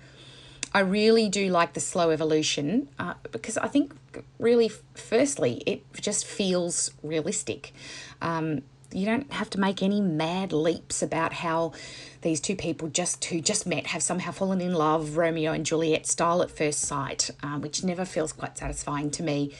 [0.73, 3.93] I really do like the slow evolution uh, because I think,
[4.37, 7.73] really, firstly, it just feels realistic.
[8.21, 8.61] Um,
[8.91, 11.73] you don't have to make any mad leaps about how
[12.21, 16.05] these two people just who just met have somehow fallen in love, Romeo and Juliet
[16.07, 19.53] style at first sight, um, which never feels quite satisfying to me.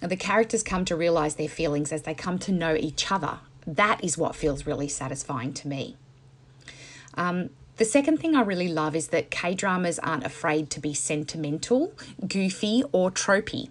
[0.00, 3.38] The characters come to realize their feelings as they come to know each other.
[3.66, 5.96] That is what feels really satisfying to me.
[7.14, 10.94] Um, the second thing I really love is that K dramas aren't afraid to be
[10.94, 11.92] sentimental,
[12.26, 13.68] goofy, or tropey.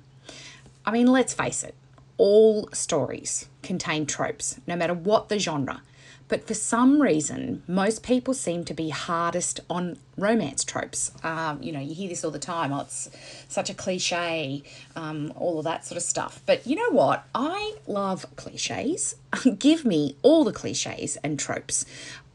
[0.85, 1.73] I mean, let's face it,
[2.17, 5.81] all stories contain tropes, no matter what the genre.
[6.27, 11.11] But for some reason, most people seem to be hardest on romance tropes.
[11.23, 12.73] Um, you know, you hear this all the time.
[12.73, 13.11] Oh, it's
[13.47, 14.63] such a cliche,
[14.95, 16.41] um, all of that sort of stuff.
[16.47, 17.25] But you know what?
[17.35, 19.15] I love cliches.
[19.59, 21.85] Give me all the cliches and tropes.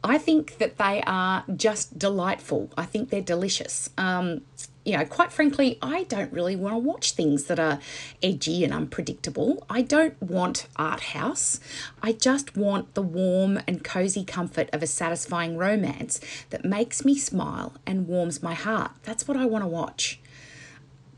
[0.03, 2.71] I think that they are just delightful.
[2.77, 3.91] I think they're delicious.
[3.99, 4.43] Um,
[4.85, 7.81] you know, quite frankly, I don't really want to watch things that are
[8.23, 9.67] edgy and unpredictable.
[9.69, 11.61] I don't want art house.
[12.03, 17.19] I just want the warm and cozy comfort of a satisfying romance that makes me
[17.19, 18.93] smile and warms my heart.
[19.03, 20.19] That's what I want to watch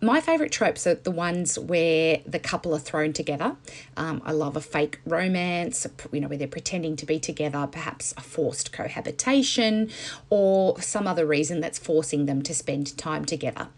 [0.03, 3.55] my favourite tropes are the ones where the couple are thrown together.
[3.97, 8.13] Um, I love a fake romance, you know, where they're pretending to be together, perhaps
[8.17, 9.91] a forced cohabitation
[10.29, 13.69] or some other reason that's forcing them to spend time together.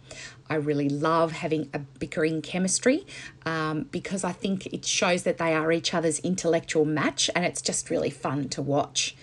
[0.48, 3.06] I really love having a bickering chemistry
[3.44, 7.60] um, because I think it shows that they are each other's intellectual match and it's
[7.60, 9.14] just really fun to watch.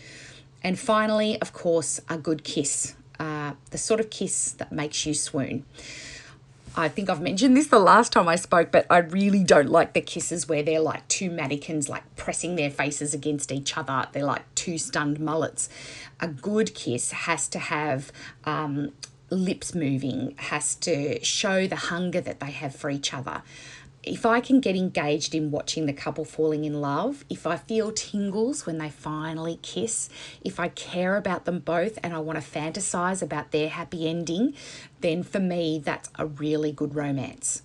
[0.64, 5.16] And finally, of course, a good kiss, uh, the sort of kiss that makes you
[5.16, 5.66] swoon.
[6.76, 9.94] I think I've mentioned this the last time I spoke, but I really don't like
[9.94, 14.08] the kisses where they're like two mannequins like pressing their faces against each other.
[14.14, 15.68] They're like two stunned mullets.
[16.22, 18.14] A good kiss has to have
[18.46, 18.94] um,
[19.30, 23.42] lips moving, has to show the hunger that they have for each other
[24.04, 27.92] if I can get engaged in watching the couple falling in love, if I feel
[27.92, 30.10] tingles when they finally kiss,
[30.44, 34.56] if I care about them both and I want to fantasize about their happy ending,
[35.02, 37.62] then for me, that's a really good romance.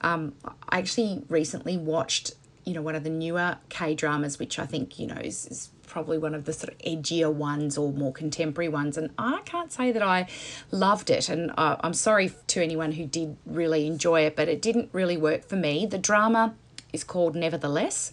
[0.00, 0.34] Um,
[0.68, 2.32] I actually recently watched,
[2.64, 5.70] you know, one of the newer K dramas, which I think, you know, is, is
[5.86, 8.96] probably one of the sort of edgier ones or more contemporary ones.
[8.96, 10.26] And I can't say that I
[10.70, 11.28] loved it.
[11.28, 15.16] And uh, I'm sorry to anyone who did really enjoy it, but it didn't really
[15.16, 15.86] work for me.
[15.86, 16.54] The drama
[16.92, 18.12] is called Nevertheless.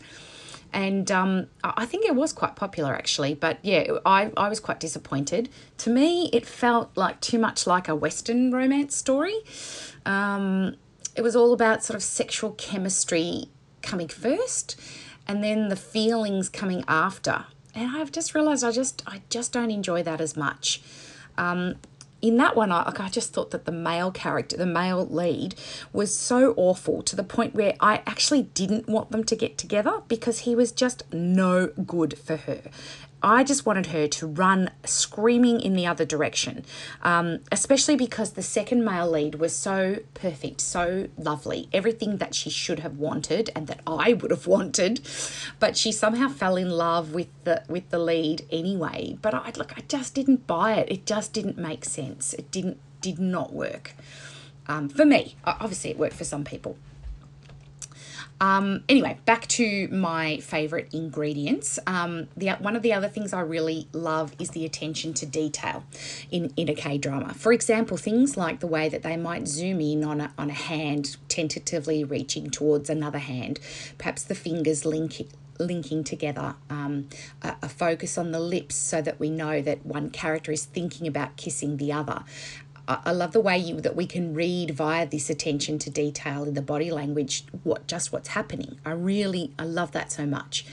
[0.73, 3.33] and um, I think it was quite popular actually.
[3.33, 5.49] But yeah, I, I was quite disappointed.
[5.79, 9.35] To me, it felt like too much like a Western romance story.
[10.05, 10.75] Um,
[11.15, 13.45] it was all about sort of sexual chemistry
[13.81, 14.79] coming first,
[15.27, 17.45] and then the feelings coming after.
[17.73, 20.81] And I've just realised I just I just don't enjoy that as much.
[21.37, 21.75] Um,
[22.21, 25.55] in that one, I, I just thought that the male character, the male lead,
[25.91, 30.01] was so awful to the point where I actually didn't want them to get together
[30.07, 32.61] because he was just no good for her.
[33.23, 36.65] I just wanted her to run screaming in the other direction,
[37.03, 42.49] um, especially because the second male lead was so perfect, so lovely, everything that she
[42.49, 45.01] should have wanted and that I would have wanted,
[45.59, 49.17] but she somehow fell in love with the with the lead anyway.
[49.21, 50.91] But I look, I just didn't buy it.
[50.91, 52.33] It just didn't make sense.
[52.33, 53.93] It didn't did not work
[54.67, 55.35] um, for me.
[55.45, 56.77] Obviously, it worked for some people.
[58.41, 61.77] Um, anyway, back to my favorite ingredients.
[61.85, 65.85] Um, the one of the other things I really love is the attention to detail
[66.31, 67.35] in in a K drama.
[67.35, 70.53] For example, things like the way that they might zoom in on a on a
[70.53, 73.59] hand tentatively reaching towards another hand,
[73.99, 75.21] perhaps the fingers link
[75.61, 77.07] linking together, um,
[77.41, 81.07] a, a, focus on the lips so that we know that one character is thinking
[81.07, 82.23] about kissing the other,
[82.87, 86.55] I love the way you that we can read via this attention to detail in
[86.55, 88.79] the body language what just what's happening.
[88.85, 90.65] I really I love that so much.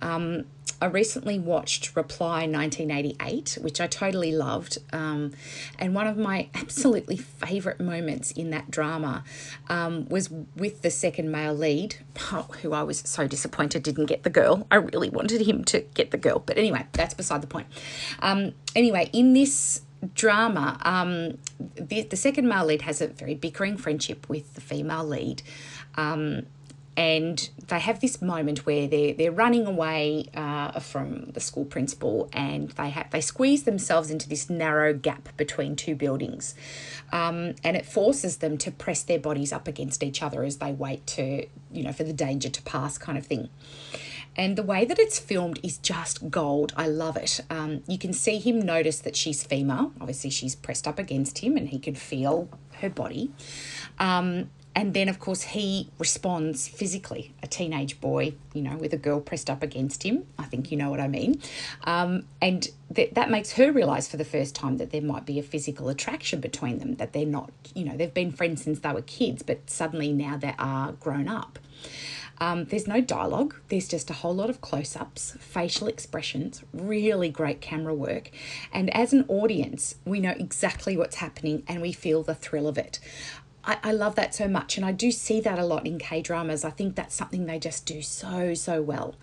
[0.00, 0.44] Um,
[0.82, 4.78] I recently watched Reply 1988, which I totally loved.
[4.92, 5.32] Um,
[5.78, 9.22] and one of my absolutely favourite moments in that drama
[9.68, 11.96] um, was with the second male lead,
[12.62, 14.66] who I was so disappointed didn't get the girl.
[14.72, 16.40] I really wanted him to get the girl.
[16.44, 17.68] But anyway, that's beside the point.
[18.18, 19.82] Um, anyway, in this
[20.14, 21.38] drama, um,
[21.76, 25.42] the, the second male lead has a very bickering friendship with the female lead.
[25.94, 26.46] Um,
[26.96, 32.28] and they have this moment where they're, they're running away uh, from the school principal
[32.32, 36.54] and they have they squeeze themselves into this narrow gap between two buildings
[37.12, 40.72] um, and it forces them to press their bodies up against each other as they
[40.72, 43.48] wait to you know for the danger to pass kind of thing
[44.36, 46.72] and the way that it's filmed is just gold.
[46.76, 47.40] I love it.
[47.50, 49.92] Um, you can see him notice that she's female.
[50.00, 52.48] Obviously, she's pressed up against him and he can feel
[52.80, 53.30] her body.
[53.98, 57.34] Um, and then, of course, he responds physically.
[57.42, 60.26] A teenage boy, you know, with a girl pressed up against him.
[60.38, 61.42] I think you know what I mean.
[61.84, 65.38] Um, and th- that makes her realize for the first time that there might be
[65.38, 68.92] a physical attraction between them, that they're not, you know, they've been friends since they
[68.92, 71.58] were kids, but suddenly now they are grown up.
[72.38, 77.28] Um, there's no dialogue, there's just a whole lot of close ups, facial expressions, really
[77.28, 78.30] great camera work.
[78.72, 82.78] And as an audience, we know exactly what's happening and we feel the thrill of
[82.78, 82.98] it.
[83.64, 86.20] I, I love that so much, and I do see that a lot in K
[86.20, 86.64] dramas.
[86.64, 89.14] I think that's something they just do so, so well.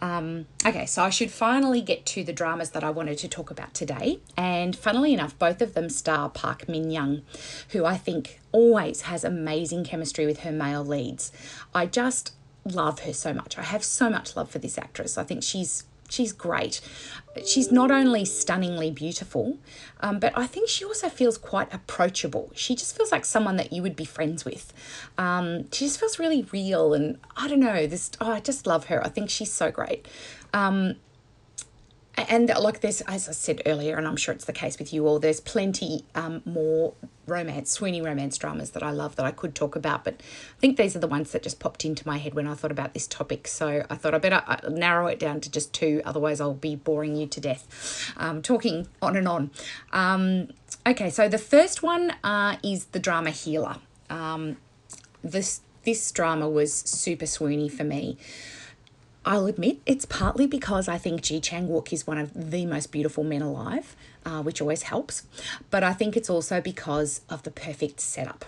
[0.00, 3.50] Um, okay, so I should finally get to the dramas that I wanted to talk
[3.50, 4.20] about today.
[4.36, 7.22] And funnily enough, both of them star Park Min Young,
[7.70, 11.32] who I think always has amazing chemistry with her male leads.
[11.74, 12.32] I just
[12.68, 13.58] love her so much.
[13.58, 15.18] I have so much love for this actress.
[15.18, 16.80] I think she's she's great.
[17.44, 19.58] She's not only stunningly beautiful,
[20.00, 22.50] um, but I think she also feels quite approachable.
[22.54, 24.72] She just feels like someone that you would be friends with.
[25.16, 27.86] Um, she just feels really real, and I don't know.
[27.86, 29.04] This oh, I just love her.
[29.04, 30.06] I think she's so great.
[30.52, 30.96] Um,
[32.28, 35.06] and like this, as I said earlier, and I'm sure it's the case with you
[35.06, 36.94] all, there's plenty um, more
[37.26, 40.76] romance, Sweeney romance dramas that I love that I could talk about, but I think
[40.76, 43.06] these are the ones that just popped into my head when I thought about this
[43.06, 43.46] topic.
[43.46, 46.76] So I thought I better uh, narrow it down to just two, otherwise, I'll be
[46.76, 49.50] boring you to death, um, talking on and on.
[49.92, 50.48] Um,
[50.86, 53.76] okay, so the first one uh, is the drama Healer.
[54.10, 54.56] Um,
[55.22, 58.18] this this drama was super swoony for me.
[59.28, 62.90] I'll admit it's partly because I think Ji Chang Wook is one of the most
[62.90, 65.24] beautiful men alive, uh, which always helps.
[65.68, 68.46] But I think it's also because of the perfect setup.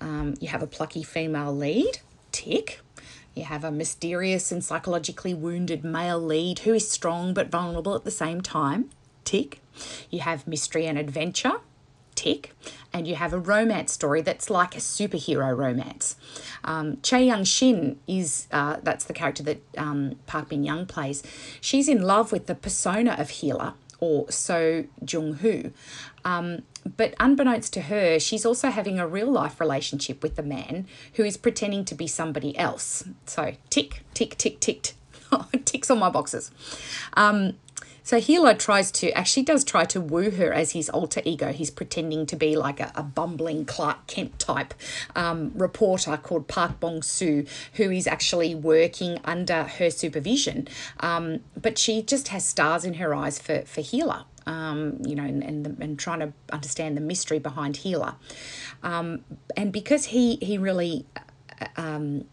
[0.00, 1.98] Um, you have a plucky female lead,
[2.32, 2.80] tick.
[3.34, 8.04] You have a mysterious and psychologically wounded male lead who is strong but vulnerable at
[8.04, 8.88] the same time,
[9.26, 9.60] tick.
[10.08, 11.60] You have mystery and adventure,
[12.18, 12.52] tick,
[12.92, 16.16] and you have a romance story that's like a superhero romance.
[16.64, 21.22] Um, Chae Young Shin is uh, that's the character that um, Park Min Young plays.
[21.60, 25.70] She's in love with the persona of healer or So Jung Hoo.
[26.24, 26.62] Um,
[26.96, 31.22] but unbeknownst to her, she's also having a real life relationship with the man who
[31.22, 33.04] is pretending to be somebody else.
[33.26, 34.94] So tick, tick, tick, ticked.
[35.64, 36.50] ticks on my boxes.
[37.14, 37.54] Um,
[38.08, 41.52] so Healer tries to actually does try to woo her as his alter ego.
[41.52, 44.72] He's pretending to be like a, a bumbling Clark Kent type
[45.14, 47.44] um, reporter called Park Bong Soo,
[47.74, 50.68] who is actually working under her supervision.
[51.00, 54.24] Um, but she just has stars in her eyes for for Healer.
[54.46, 58.14] Um, you know, and, and, and trying to understand the mystery behind Healer.
[58.82, 59.22] Um,
[59.54, 61.04] and because he he really
[61.60, 62.24] uh, um,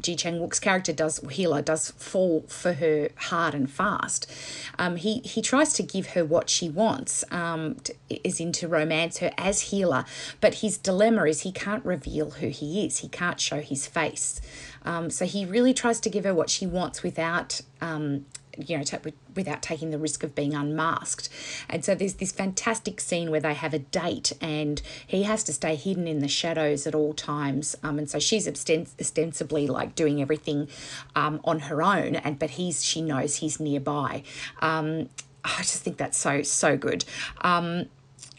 [0.00, 4.30] Ji Chang Wook's character does, Healer does fall for her hard and fast.
[4.78, 9.18] Um, he he tries to give her what she wants, um, to, is into romance
[9.18, 10.04] her as Healer,
[10.40, 12.98] but his dilemma is he can't reveal who he is.
[12.98, 14.40] He can't show his face.
[14.84, 18.26] Um, so he really tries to give her what she wants without um,
[18.58, 18.96] you know, t-
[19.34, 21.28] without taking the risk of being unmasked.
[21.68, 25.52] And so there's this fantastic scene where they have a date and he has to
[25.52, 27.76] stay hidden in the shadows at all times.
[27.82, 30.68] Um, and so she's ostens- ostensibly like doing everything
[31.16, 34.22] um, on her own, and but he's she knows he's nearby.
[34.60, 35.08] Um,
[35.44, 37.04] I just think that's so so good.
[37.40, 37.86] Um,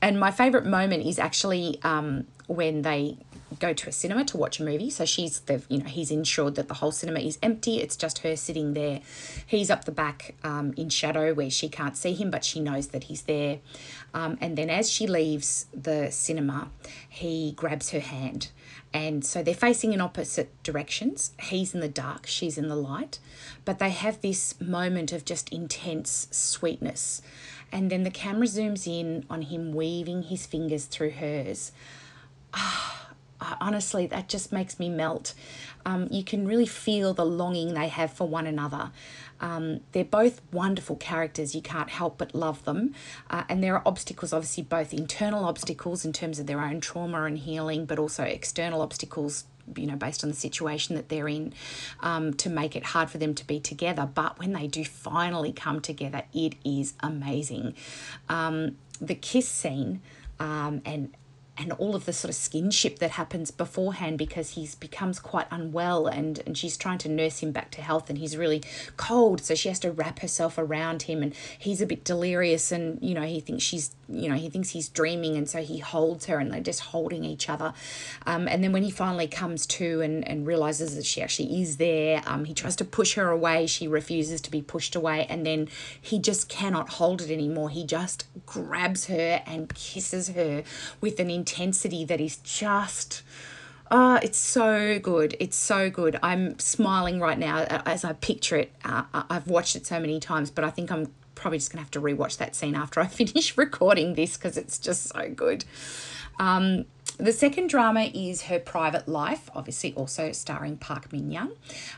[0.02, 3.18] and my favorite moment is actually um, when they
[3.60, 4.90] go to a cinema to watch a movie.
[4.90, 7.82] So she's the you know he's ensured that the whole cinema is empty.
[7.82, 9.02] It's just her sitting there.
[9.46, 12.88] He's up the back um, in shadow where she can't see him, but she knows
[12.88, 13.60] that he's there.
[14.14, 16.70] Um, and then as she leaves the cinema,
[17.10, 18.50] he grabs her hand.
[18.94, 21.32] And so they're facing in opposite directions.
[21.40, 23.18] He's in the dark, she's in the light.
[23.66, 27.24] But they have this moment of just intense sweetness.
[27.72, 31.72] And then the camera zooms in on him weaving his fingers through hers.
[32.54, 33.13] Ah,
[33.60, 35.34] honestly, that just makes me melt.
[35.86, 38.92] Um, you can really feel the longing they have for one another.
[39.42, 41.54] Um, they're both wonderful characters.
[41.54, 42.96] You can't help but love them.
[43.30, 47.24] Uh, and there are obstacles, obviously, both internal obstacles in terms of their own trauma
[47.24, 49.46] and healing, but also external obstacles
[49.78, 51.54] you know, based on the situation that they're in,
[52.02, 54.10] um, to make it hard for them to be together.
[54.14, 57.76] But when they do finally come together, it is amazing.
[58.30, 60.02] Um, the kiss scene
[60.40, 61.14] um, and
[61.56, 66.08] and all of the sort of skinship that happens beforehand because he's becomes quite unwell
[66.08, 68.64] and, and she's trying to nurse him back to health and he's really
[68.98, 69.40] cold.
[69.42, 73.14] So she has to wrap herself around him and he's a bit delirious and you
[73.14, 76.40] know he thinks she's you know he thinks he's dreaming and so he holds her
[76.40, 77.74] and they're just holding each other.
[78.26, 81.78] Um, and then when he finally comes to and, and realizes that she actually is
[81.78, 83.68] there um, he tries to push her away.
[83.68, 85.70] She refuses to be pushed away and then
[86.02, 87.70] he just cannot hold it anymore.
[87.70, 90.64] He just grabs her and kisses her
[91.00, 93.22] with an intensity that is just
[93.92, 95.36] Oh, it's so good.
[95.40, 96.18] It's so good.
[96.24, 98.72] I'm smiling right now as I picture it.
[98.84, 101.84] Uh, I've watched it so many times, but I think I'm probably just going to
[101.84, 105.66] have to rewatch that scene after I finish recording this because it's just so good.
[106.40, 106.86] Um,
[107.18, 111.52] the second drama is Her Private Life, obviously also starring Park Min Young.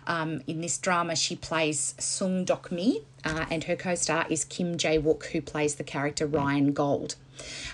[0.07, 4.45] Um, in this drama, she plays Sung Dok Mi, uh, and her co star is
[4.45, 7.15] Kim Jae Wook, who plays the character Ryan Gold.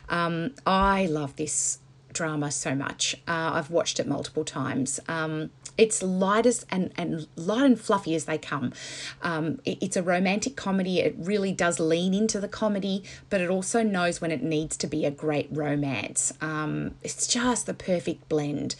[0.10, 1.80] Um, I love this
[2.14, 3.16] drama so much.
[3.28, 5.00] Uh, I've watched it multiple times.
[5.08, 8.74] Um, it's light as and, and light and fluffy as they come.
[9.22, 11.00] Um, it, it's a romantic comedy.
[11.00, 14.88] It really does lean into the comedy, but it also knows when it needs to
[14.88, 16.34] be a great romance.
[16.42, 18.76] Um, it's just the perfect blend.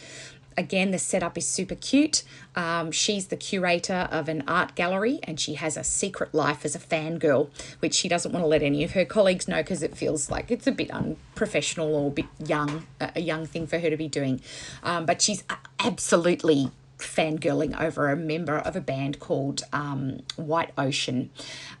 [0.62, 2.22] Again, the setup is super cute.
[2.54, 6.76] Um, she's the curator of an art gallery and she has a secret life as
[6.76, 7.48] a fangirl,
[7.80, 10.52] which she doesn't want to let any of her colleagues know because it feels like
[10.52, 14.06] it's a bit unprofessional or a bit young, a young thing for her to be
[14.06, 14.40] doing.
[14.84, 15.42] Um, but she's
[15.80, 21.30] absolutely fangirling over a member of a band called um, White Ocean,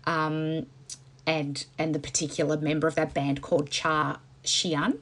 [0.06, 0.66] um,
[1.24, 4.98] and and the particular member of that band called Cha Xian,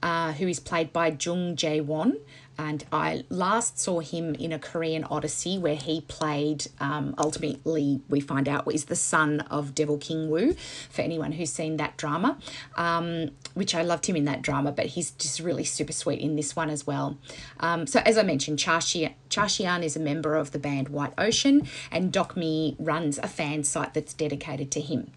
[0.00, 2.18] uh, who is played by Jung Jae Won
[2.58, 8.20] and I last saw him in a Korean Odyssey where he played, um, ultimately, we
[8.20, 10.54] find out, is the son of Devil King Woo,
[10.90, 12.38] for anyone who's seen that drama,
[12.76, 16.36] um, which I loved him in that drama, but he's just really super sweet in
[16.36, 17.18] this one as well.
[17.60, 21.66] Um, so, as I mentioned, Cha Xian is a member of the band White Ocean,
[21.90, 25.12] and Doc Me runs a fan site that's dedicated to him.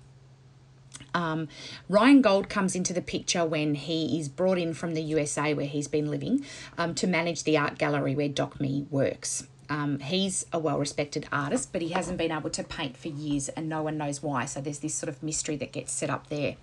[1.13, 1.47] Um,
[1.87, 5.65] Ryan Gold comes into the picture when he is brought in from the USA, where
[5.65, 6.45] he's been living,
[6.77, 9.47] um, to manage the art gallery where Doc Me works.
[9.69, 13.49] Um, he's a well respected artist, but he hasn't been able to paint for years
[13.49, 14.45] and no one knows why.
[14.45, 16.55] So there's this sort of mystery that gets set up there.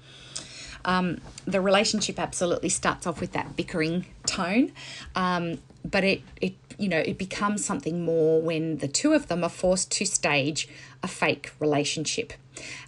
[0.84, 4.72] Um, the relationship absolutely starts off with that bickering tone,
[5.14, 9.42] um, but it, it you know it becomes something more when the two of them
[9.42, 10.68] are forced to stage
[11.02, 12.34] a fake relationship.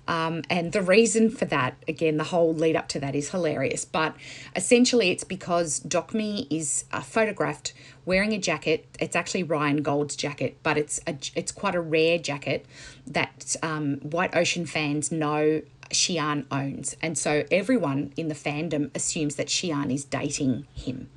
[0.06, 3.84] Um, and the reason for that, again, the whole lead up to that is hilarious.
[3.84, 4.14] But
[4.56, 8.86] essentially, it's because Dokmi is uh, photographed wearing a jacket.
[8.98, 12.64] It's actually Ryan Gold's jacket, but it's a, it's quite a rare jacket
[13.06, 16.96] that um, White Ocean fans know Xi'an owns.
[17.02, 21.08] And so everyone in the fandom assumes that Xi'an is dating him.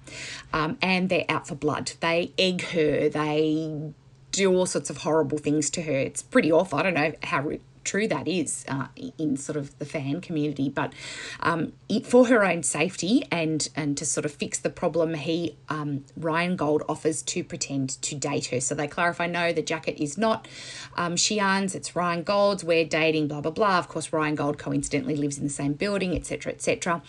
[0.53, 1.93] Um, and they're out for blood.
[1.99, 3.93] They egg her, they
[4.31, 5.93] do all sorts of horrible things to her.
[5.93, 6.79] It's pretty awful.
[6.79, 7.41] I don't know how
[7.83, 10.69] true that is uh, in sort of the fan community.
[10.69, 10.93] But
[11.39, 11.73] um,
[12.03, 16.55] for her own safety and and to sort of fix the problem, he um, Ryan
[16.55, 18.59] Gold offers to pretend to date her.
[18.59, 20.47] So they clarify, no, the jacket is not
[20.95, 22.63] um, Xi'an's, it's Ryan Gold's.
[22.63, 23.79] We're dating, blah blah blah.
[23.79, 26.53] Of course, Ryan Gold coincidentally lives in the same building, etc.
[26.53, 27.01] etc.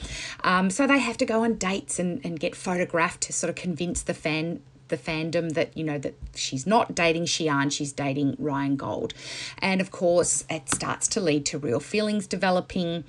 [0.43, 3.57] Um, so they have to go on dates and and get photographed to sort of
[3.57, 4.61] convince the fan
[4.93, 9.15] the fandom that you know that she's not dating Xi'an, she's dating Ryan Gold,
[9.59, 13.05] and of course it starts to lead to real feelings developing.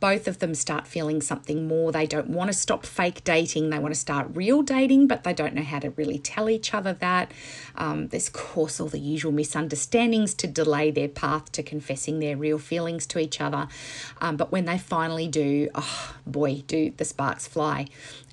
[0.00, 1.92] Both of them start feeling something more.
[1.92, 3.68] They don't want to stop fake dating.
[3.68, 6.72] They want to start real dating, but they don't know how to really tell each
[6.72, 7.32] other that.
[7.76, 12.36] Um, there's of course all the usual misunderstandings to delay their path to confessing their
[12.36, 13.68] real feelings to each other.
[14.22, 17.88] Um, but when they finally do, oh boy, do the sparks fly!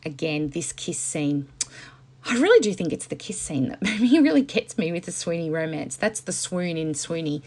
[0.05, 1.47] Again, this kiss scene
[2.25, 5.11] I really do think it's the kiss scene that maybe really gets me with the
[5.11, 5.95] Swoony romance.
[5.95, 7.41] That's the swoon in Swoony.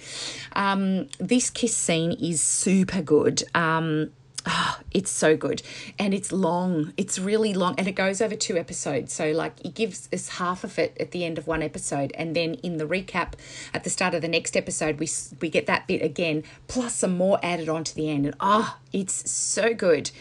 [0.53, 3.45] Um, this kiss scene is super good.
[3.55, 4.11] Um,
[4.49, 5.61] Oh, it's so good.
[5.99, 6.93] And it's long.
[6.97, 7.75] It's really long.
[7.79, 9.13] And it goes over two episodes.
[9.13, 12.13] So, like, it gives us half of it at the end of one episode.
[12.15, 13.33] And then in the recap
[13.75, 15.09] at the start of the next episode, we,
[15.41, 18.25] we get that bit again, plus some more added on to the end.
[18.25, 20.13] And oh, it's so good.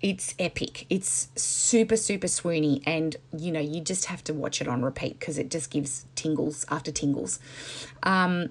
[0.00, 0.86] It's epic.
[0.88, 2.82] It's super, super swoony.
[2.86, 6.06] And, you know, you just have to watch it on repeat because it just gives
[6.14, 7.40] tingles after tingles.
[8.04, 8.50] Um,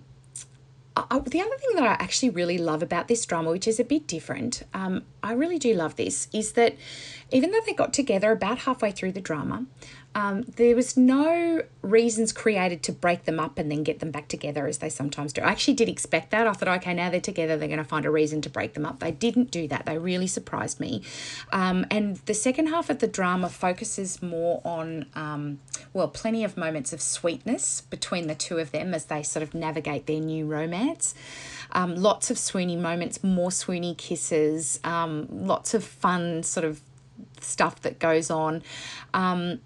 [0.95, 3.83] I, the other thing that I actually really love about this drama, which is a
[3.83, 6.75] bit different, um, I really do love this, is that
[7.31, 9.65] even though they got together about halfway through the drama,
[10.13, 14.27] um, there was no reasons created to break them up and then get them back
[14.27, 15.41] together as they sometimes do.
[15.41, 16.47] I actually did expect that.
[16.47, 18.85] I thought, okay, now they're together, they're going to find a reason to break them
[18.85, 18.99] up.
[18.99, 19.85] They didn't do that.
[19.85, 21.01] They really surprised me.
[21.53, 25.59] Um, and the second half of the drama focuses more on, um,
[25.93, 29.53] well, plenty of moments of sweetness between the two of them as they sort of
[29.53, 31.15] navigate their new romance.
[31.71, 36.81] Um, lots of swoony moments, more swoony kisses, um, lots of fun sort of
[37.43, 38.63] stuff that goes on.
[39.13, 39.59] Um,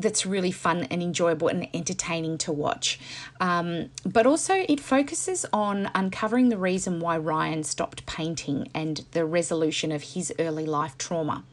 [0.00, 2.98] that's really fun and enjoyable and entertaining to watch.
[3.40, 9.24] Um, but also, it focuses on uncovering the reason why Ryan stopped painting and the
[9.24, 11.44] resolution of his early life trauma.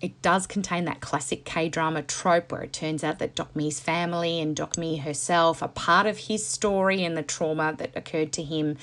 [0.00, 3.80] It does contain that classic K drama trope where it turns out that Doc Dokmi's
[3.80, 8.32] family and Doc Dokmi herself are part of his story and the trauma that occurred
[8.32, 8.76] to him.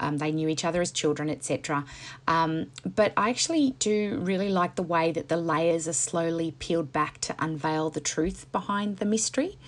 [0.00, 1.84] Um, they knew each other as children, etc.
[2.26, 6.92] Um, but I actually do really like the way that the layers are slowly peeled
[6.92, 9.58] back to unveil the truth behind the mystery.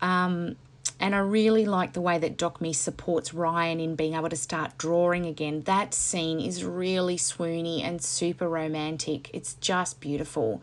[0.00, 0.56] Um,
[1.00, 4.76] and I really like the way that Dokmi supports Ryan in being able to start
[4.78, 5.62] drawing again.
[5.62, 9.30] That scene is really swoony and super romantic.
[9.32, 10.62] It's just beautiful.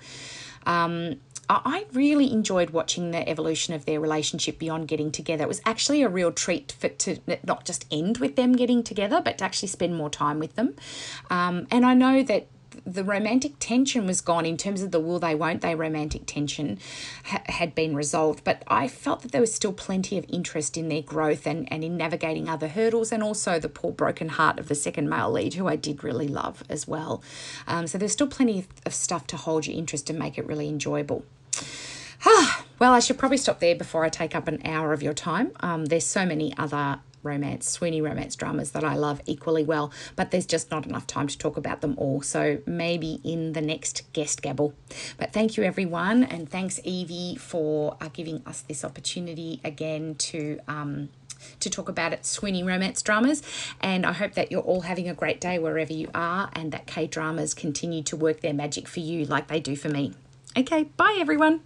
[0.66, 5.44] Um, I really enjoyed watching the evolution of their relationship beyond getting together.
[5.44, 9.22] It was actually a real treat for to not just end with them getting together,
[9.24, 10.76] but to actually spend more time with them.
[11.30, 12.48] Um, and I know that
[12.86, 16.80] the romantic tension was gone in terms of the will they won't they romantic tension
[17.26, 18.44] ha- had been resolved.
[18.44, 21.84] But i felt that there was still plenty of interest in their growth and, and
[21.84, 25.54] in navigating other hurdles and also the poor broken heart of the second male lead
[25.56, 27.24] who i did really love as well.
[27.68, 30.68] Um, so there's still plenty of stuff to hold your interest and make it really
[30.70, 31.26] enjoyable.
[32.78, 35.54] Well, I should probably stop there before I take up an hour of your time.
[35.62, 40.32] Um, there's so many other romance, Swoony romance dramas that I love equally well, but
[40.32, 42.22] there's just not enough time to talk about them all.
[42.22, 44.74] So maybe in the next guest gabble.
[45.18, 50.60] But thank you, everyone, and thanks, Evie, for uh, giving us this opportunity again to.
[50.68, 51.10] Um,
[51.60, 53.44] to talk about it, Swoony romance dramas.
[53.80, 56.88] And I hope that you're all having a great day wherever you are and that
[56.88, 60.14] K dramas continue to work their magic for you like they do for me.
[60.58, 61.62] Okay, bye everyone.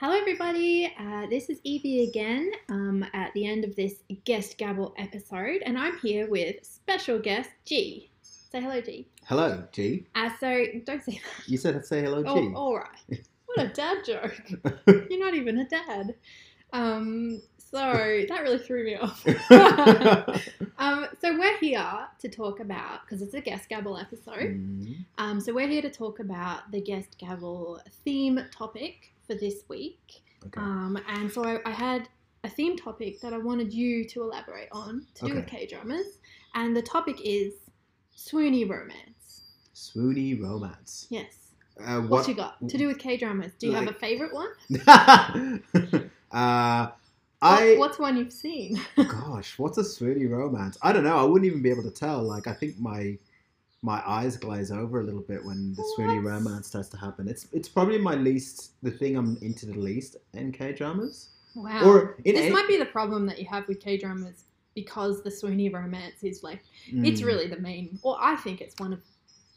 [0.00, 0.94] Hello, everybody.
[0.96, 3.94] Uh, this is Evie again um, at the end of this
[4.24, 8.08] guest gabble episode, and I'm here with special guest G.
[8.22, 9.08] Say hello, G.
[9.24, 10.06] Hello, G.
[10.14, 11.48] Uh, so don't say that.
[11.48, 12.28] You said I'd say hello, G.
[12.28, 13.26] Oh, all right.
[13.46, 14.40] What a dad joke.
[14.86, 16.14] You're not even a dad.
[16.72, 17.78] Um, So
[18.28, 19.26] that really threw me off.
[20.78, 24.60] um, so we're here to talk about because it's a guest gabble episode.
[24.60, 25.04] Mm.
[25.18, 30.22] Um, so we're here to talk about the guest gabble theme topic for this week.
[30.46, 30.60] Okay.
[30.60, 32.08] Um, and so I, I had
[32.44, 36.18] a theme topic that I wanted you to elaborate on to do with K dramas,
[36.54, 37.52] and the topic is
[38.16, 39.42] swoony romance.
[39.74, 41.06] Swoony romance.
[41.10, 41.34] Yes.
[41.80, 43.52] Uh, What, what you got to do with K dramas?
[43.58, 44.48] Do you have a favorite one?
[44.86, 46.00] uh,
[46.30, 46.94] What-
[47.40, 48.80] I what's one you've seen?
[48.96, 50.76] gosh, what's a swoony romance?
[50.82, 51.16] I don't know.
[51.16, 52.22] I wouldn't even be able to tell.
[52.22, 53.16] Like, I think my
[53.82, 57.28] my eyes glaze over a little bit when the swoony romance starts to happen.
[57.28, 61.30] It's it's probably my least, the thing I'm into the least in K dramas.
[61.54, 61.84] Wow.
[61.84, 65.30] Or this a- might be the problem that you have with K dramas because the
[65.30, 67.26] swoony romance is like it's Mm.
[67.26, 69.00] really the main, or I think it's one of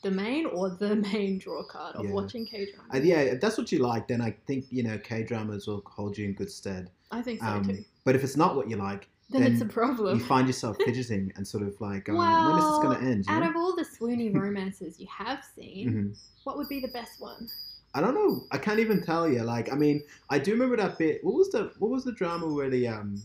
[0.04, 2.12] the main or the main draw card of Yeah.
[2.12, 2.92] watching K dramas.
[2.94, 5.82] Uh, yeah, if that's what you like, then I think you know K dramas will
[5.86, 6.92] hold you in good stead.
[7.12, 7.84] I think so Um, too.
[8.04, 10.18] but if it's not what you like, Then, then it's a problem.
[10.20, 13.04] you find yourself fidgeting and sort of like, going, well, when is this going to
[13.06, 13.26] end?
[13.28, 13.50] you out know?
[13.50, 16.18] of all the swoony romances you have seen, Mhm.
[16.44, 17.50] what would be the best one?
[17.94, 18.46] I don't know.
[18.52, 19.42] I can't even tell you.
[19.44, 21.24] Like, I mean, I do remember that bit.
[21.24, 23.22] What was the What was the drama where the um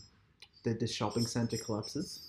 [0.64, 2.20] the, the shopping center collapses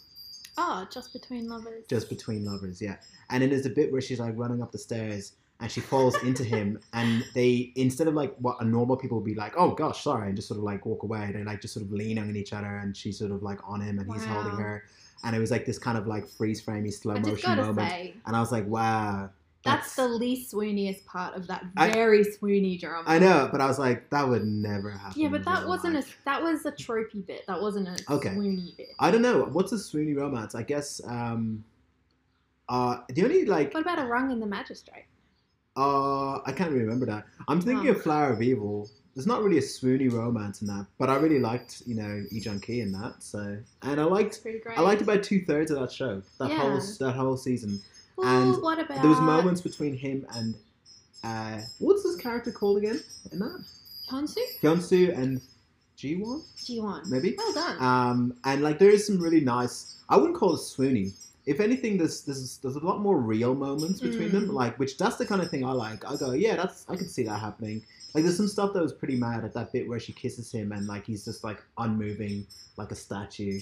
[0.60, 1.86] Oh, just between lovers.
[1.88, 2.80] just between lovers?
[2.82, 2.98] Yeah.
[3.32, 6.16] And then there's a bit where she's like running up the stairs and she falls
[6.24, 9.72] into him, and they instead of like what a normal people would be like, oh
[9.72, 12.20] gosh, sorry, and just sort of like walk away, they like just sort of lean
[12.20, 14.84] on each other, and she's sort of like on him, and he's holding her,
[15.24, 18.36] and it was like this kind of like freeze framey slow motion moment, say, and
[18.36, 19.30] I was like, wow.
[19.64, 23.04] that's, the least swooniest part of that I- very swoony drama.
[23.08, 25.20] I know, but I was like, that would never happen.
[25.20, 26.20] Yeah, but that wasn't life.
[26.22, 27.46] a that was a tropey bit.
[27.48, 28.30] That wasn't a Okay.
[28.30, 28.90] swoony bit.
[29.00, 29.46] I don't know.
[29.46, 30.54] What's a swoony romance?
[30.56, 31.02] I guess.
[31.04, 31.64] Um,
[32.70, 35.06] uh, the only like, What about Arang and the Magistrate?
[35.78, 37.26] Uh, I can't remember that.
[37.48, 37.92] I'm thinking Oh.
[37.92, 38.90] of Flower of Evil.
[39.16, 42.40] There's not really a swoony romance in that, but I really liked, you know, Lee
[42.40, 43.16] Joon-gi in that.
[43.24, 44.42] So, and I liked.
[44.76, 47.82] I liked about two thirds of that show, that whole that whole season.
[48.16, 50.56] Well, and what about There was moments between him and,
[51.24, 53.00] uh, what's this character called again
[53.32, 53.64] in that?
[54.10, 54.38] Hyunsu?
[54.62, 55.42] Hyunsu and
[55.98, 57.08] Jiwon, Jiwon.
[57.10, 57.36] maybe.
[57.38, 57.82] Well done.
[57.82, 59.96] Um, and like there is some really nice.
[60.10, 61.14] I wouldn't call it swoony.
[61.48, 64.50] If anything, there's there's there's a lot more real moments between them.
[64.50, 64.54] Mm.
[64.54, 66.06] Like which that's the kind of thing I like.
[66.06, 67.82] I go, yeah, that's I could see that happening.
[68.14, 70.72] Like there's some stuff that was pretty mad at that bit where she kisses him
[70.72, 72.46] and like he's just like unmoving
[72.78, 73.60] like a statue.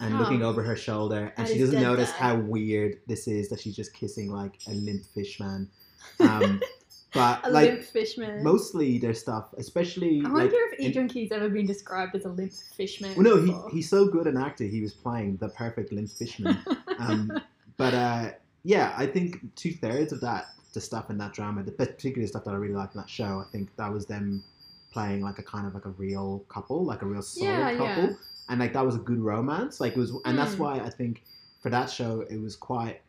[0.00, 0.18] And Oh.
[0.18, 3.94] looking over her shoulder, and she doesn't notice how weird this is that she's just
[3.94, 5.68] kissing like a limp fish man.
[6.20, 6.60] Um,
[7.14, 8.42] but a like limp fishman.
[8.42, 12.14] mostly their stuff, especially I like wonder if in- Lee Jung Ki's ever been described
[12.16, 13.14] as a limp fishman.
[13.14, 14.64] well, no, he, he's so good an actor.
[14.64, 16.58] He was playing the perfect limp fishman.
[16.98, 17.40] Um,
[17.76, 18.30] but uh,
[18.64, 22.44] yeah, I think two thirds of that, the stuff in that drama, the particular stuff
[22.44, 24.42] that I really liked in that show, I think that was them
[24.92, 28.04] playing like a kind of like a real couple, like a real solid Yeah, couple,
[28.10, 28.16] yeah.
[28.48, 29.80] and like that was a good romance.
[29.80, 30.58] Like it was, and that's Mm.
[30.58, 31.22] why I think
[31.62, 33.00] for that show it was quite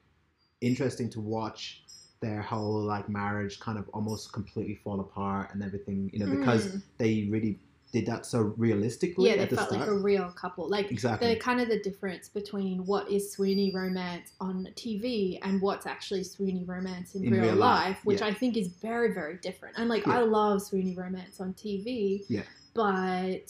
[0.62, 1.84] interesting to watch
[2.26, 6.68] their whole like marriage kind of almost completely fall apart and everything, you know, because
[6.68, 6.82] Mm.
[6.98, 7.60] they really
[7.92, 9.82] did that so realistically yeah, they at the felt start.
[9.82, 10.68] like a real couple.
[10.68, 11.34] Like Exactly.
[11.36, 16.22] the kind of the difference between what is swoony romance on TV and what's actually
[16.22, 18.28] swoony romance in, In real, real life, life, which yeah.
[18.28, 19.78] I think is very very different.
[19.78, 20.18] And like Yeah.
[20.20, 22.42] I love swoony romance on TV, Yeah.
[22.74, 23.48] but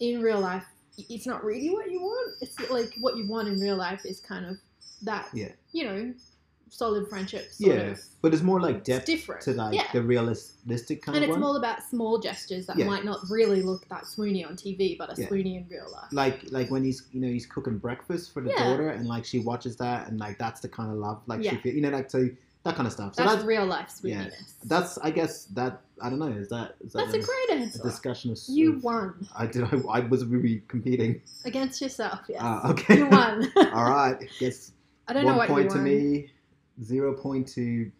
[0.00, 0.66] in real life,
[1.08, 2.36] it's not really what you want.
[2.42, 4.58] It's like what you want in real life is kind of
[5.02, 5.52] that, Yeah.
[5.72, 6.14] you know,
[6.70, 7.60] solid friendships.
[7.60, 8.00] Yeah, of.
[8.22, 9.42] but it's more like It's depth different.
[9.42, 9.84] to like yeah.
[9.92, 11.42] the realistic kind and of it's one.
[11.42, 12.86] all about small gestures that Yeah.
[12.86, 15.28] might not really look that swoony on TV, but are Yeah.
[15.28, 16.08] swoony in real life.
[16.12, 19.38] like like when he's you know he's cooking breakfast for the daughter and like she
[19.38, 22.10] watches that and like that's the kind of love like she feel, you know like
[22.10, 22.28] so
[22.64, 23.14] that kind of stuff.
[23.14, 24.54] So that's, that's real life yeah, swooniness.
[24.64, 27.62] that's I guess that I don't know is that is that That's a great a
[27.62, 27.82] answer.
[27.82, 31.22] discussion of You of- won I did I, I was really competing.
[31.44, 32.20] against yourself.
[32.28, 32.40] Yes.
[32.42, 32.98] Ah, okay.
[32.98, 33.50] You won.
[33.72, 34.72] All right, guess
[35.08, 36.30] I don't one know what point you to me,
[36.82, 37.90] zero point to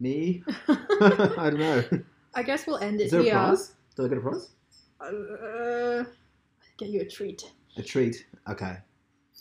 [0.00, 0.42] me.
[0.68, 1.84] I don't know.
[2.34, 3.32] I guess we'll end it Is there a here.
[3.32, 3.72] prize?
[3.96, 4.48] Do I get a prize?
[5.00, 6.04] Uh,
[6.76, 8.26] get you a treat, A treat.
[8.48, 8.76] Okay.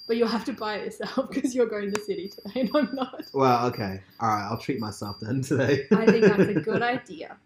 [0.08, 2.70] but you'll have to buy it yourself because you're going to the city today, and
[2.76, 3.24] I'm not.
[3.34, 4.02] Well, okay.
[4.20, 4.48] All right.
[4.50, 5.86] I'll treat myself then today.
[5.92, 7.38] I think that's a good idea.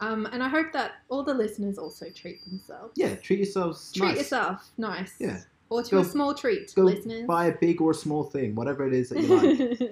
[0.00, 2.92] Um, and I hope that all the listeners also treat themselves.
[2.96, 3.92] Yeah, treat yourselves.
[3.92, 4.16] Treat nice.
[4.18, 5.12] yourself, nice.
[5.18, 5.40] Yeah.
[5.70, 7.26] Or to Go- a small treat, listeners.
[7.26, 9.36] buy a big or a small thing, whatever it is that you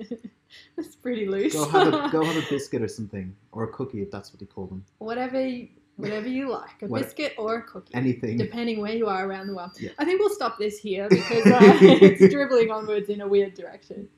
[0.08, 0.20] like.
[0.76, 1.54] That's pretty loose.
[1.54, 4.40] go have a go have a biscuit or something, or a cookie if that's what
[4.40, 4.84] they call them.
[4.98, 7.94] whatever, you, whatever you like, a What- biscuit or a cookie.
[7.94, 8.36] Anything.
[8.38, 9.70] depending where you are around the world.
[9.78, 9.90] Yeah.
[9.98, 14.08] I think we'll stop this here because uh, it's dribbling onwards in a weird direction.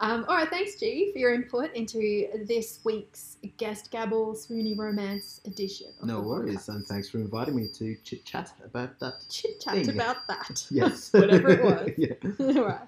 [0.00, 5.40] Um, all right, thanks, G, for your input into this week's Guest Gabble Swoony Romance
[5.46, 5.86] edition.
[6.00, 6.68] of No worries, podcast.
[6.74, 9.24] and thanks for inviting me to chit chat about that.
[9.30, 10.66] Chit chat about that.
[10.70, 11.10] Yes.
[11.12, 11.90] Whatever it was.
[11.96, 12.14] yeah.
[12.60, 12.80] All right.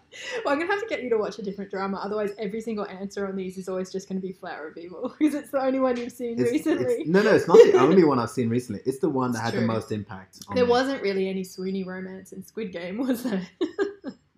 [0.45, 1.99] Well, I'm going to have to get you to watch a different drama.
[2.03, 5.15] Otherwise, every single answer on these is always just going to be Flower of Evil
[5.19, 6.85] because it's the only one you've seen It's- recently.
[6.93, 8.83] it's- no, no, it's not the only one I've seen recently.
[8.85, 9.61] It's the one that It's had true.
[9.61, 10.41] the most impact.
[10.49, 10.71] On There me.
[10.71, 13.47] wasn't really any swoony romance in Squid Game, was there?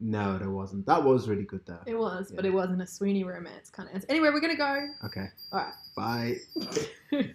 [0.00, 0.86] No, there wasn't.
[0.86, 1.80] That was really good though.
[1.86, 4.06] it was, but it wasn't a swoony romance kind of answer.
[4.08, 4.88] Anyway, we're going to go.
[5.04, 5.26] Okay.
[5.52, 5.74] All right.
[5.96, 6.36] Bye.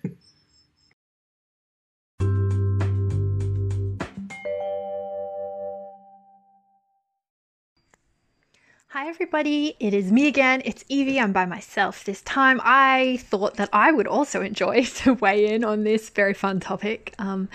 [8.94, 9.76] Hi, everybody.
[9.80, 10.62] It is me again.
[10.66, 11.20] It's Evie.
[11.20, 12.62] I'm by myself this time.
[12.64, 17.16] I thought that I would also enjoy to weigh in on this very fun topic
[17.18, 17.50] um,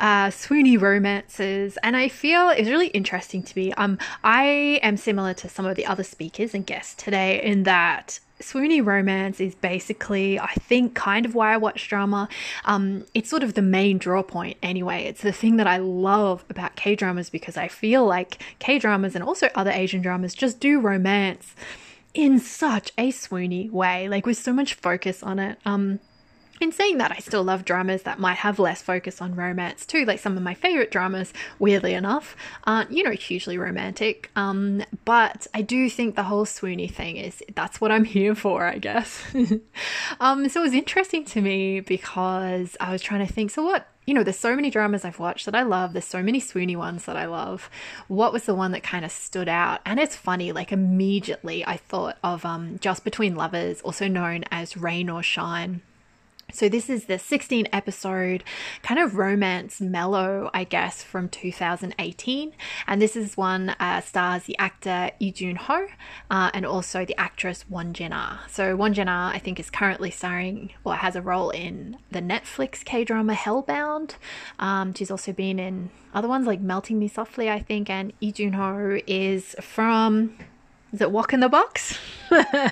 [0.00, 1.78] uh, swoony romances.
[1.82, 3.72] And I feel it's really interesting to me.
[3.72, 8.20] Um, I am similar to some of the other speakers and guests today in that
[8.42, 12.28] swoony romance is basically, I think, kind of why I watch drama.
[12.64, 15.04] Um, it's sort of the main draw point anyway.
[15.04, 19.14] It's the thing that I love about K dramas because I feel like K dramas
[19.14, 21.54] and also other Asian dramas just do romance
[22.14, 25.58] in such a swoony way, like with so much focus on it.
[25.64, 26.00] Um,
[26.62, 30.04] in saying that, I still love dramas that might have less focus on romance too.
[30.04, 34.30] Like some of my favorite dramas, weirdly enough, aren't, you know, hugely romantic.
[34.36, 38.64] Um, but I do think the whole swoony thing is that's what I'm here for,
[38.64, 39.22] I guess.
[40.20, 43.88] um, so it was interesting to me because I was trying to think, so what
[44.04, 45.92] you know, there's so many dramas I've watched that I love.
[45.92, 47.70] There's so many swoony ones that I love.
[48.08, 49.80] What was the one that kind of stood out?
[49.86, 54.76] And it's funny, like immediately I thought of um, Just Between Lovers, also known as
[54.76, 55.82] Rain or Shine.
[56.52, 58.44] So this is the 16 episode
[58.82, 62.52] kind of romance mellow, I guess, from 2018,
[62.86, 65.86] and this is one uh, stars the actor Lee Jun Ho
[66.30, 68.44] uh, and also the actress Won Jin Ah.
[68.50, 72.20] So Won Jin Ah, I think, is currently starring or has a role in the
[72.20, 74.16] Netflix K drama Hellbound.
[74.58, 78.32] Um, she's also been in other ones like Melting Me Softly, I think, and Lee
[78.32, 80.36] Jun Ho is from
[80.92, 81.98] is it Walk in the Box?
[82.30, 82.70] I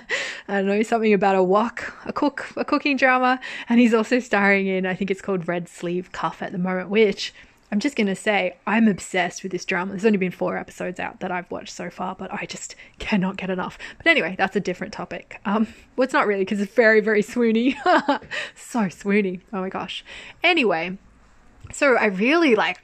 [0.48, 3.40] don't know, something about a wok, a cook, a cooking drama.
[3.68, 6.90] And he's also starring in, I think it's called Red Sleeve Cuff at the moment,
[6.90, 7.32] which
[7.72, 9.92] I'm just going to say, I'm obsessed with this drama.
[9.92, 13.36] There's only been four episodes out that I've watched so far, but I just cannot
[13.36, 13.78] get enough.
[13.96, 15.40] But anyway, that's a different topic.
[15.46, 17.76] Um, well, it's not really because it's very, very swoony.
[18.54, 19.40] so swoony.
[19.52, 20.04] Oh my gosh.
[20.42, 20.98] Anyway,
[21.72, 22.78] so I really like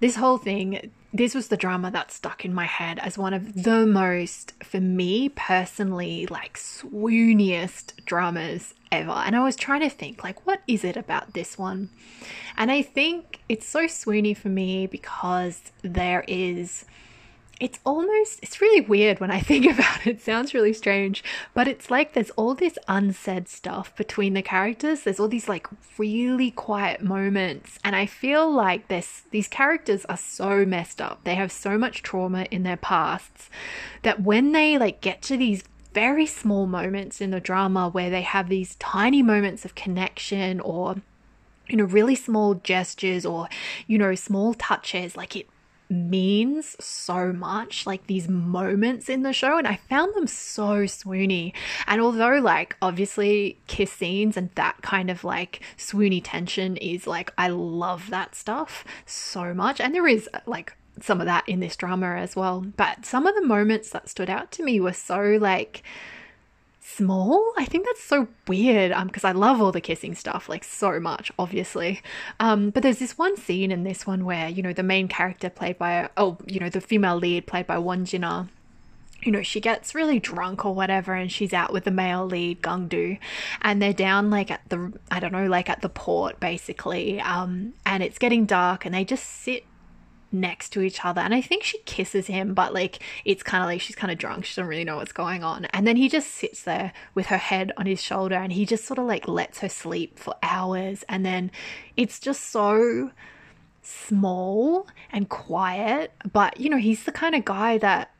[0.00, 3.62] this whole thing this was the drama that stuck in my head as one of
[3.62, 9.12] the most for me personally like swooniest dramas ever.
[9.12, 11.90] And i was trying to think like what is it about this one?
[12.56, 16.84] And i think it's so swoony for me because there is
[17.60, 20.16] it's almost it's really weird when i think about it.
[20.16, 21.22] it sounds really strange
[21.54, 25.66] but it's like there's all this unsaid stuff between the characters there's all these like
[25.96, 31.34] really quiet moments and i feel like this these characters are so messed up they
[31.34, 33.50] have so much trauma in their pasts
[34.02, 35.64] that when they like get to these
[35.94, 40.96] very small moments in the drama where they have these tiny moments of connection or
[41.68, 43.48] you know really small gestures or
[43.86, 45.46] you know small touches like it
[45.90, 51.52] means so much, like these moments in the show, and I found them so swoony.
[51.86, 57.32] And although, like, obviously, kiss scenes and that kind of like swoony tension is like,
[57.38, 61.76] I love that stuff so much, and there is like some of that in this
[61.76, 62.60] drama as well.
[62.60, 65.82] But some of the moments that stood out to me were so like
[66.96, 67.52] small.
[67.56, 70.98] I think that's so weird um because I love all the kissing stuff like so
[71.00, 72.02] much obviously.
[72.40, 75.50] Um but there's this one scene in this one where you know the main character
[75.50, 78.46] played by oh you know the female lead played by Won Jin-ah
[79.22, 82.62] you know, she gets really drunk or whatever, and she's out with the male lead,
[82.62, 83.18] Gungdu,
[83.62, 87.74] and they're down like at the, I don't know, like at the port basically, um,
[87.84, 89.64] and it's getting dark, and they just sit
[90.30, 93.68] next to each other and I think she kisses him but like it's kind of
[93.68, 96.08] like she's kind of drunk she doesn't really know what's going on and then he
[96.08, 99.26] just sits there with her head on his shoulder and he just sort of like
[99.26, 101.50] lets her sleep for hours and then
[101.96, 103.10] it's just so
[103.82, 108.10] small and quiet but you know he's the kind of guy that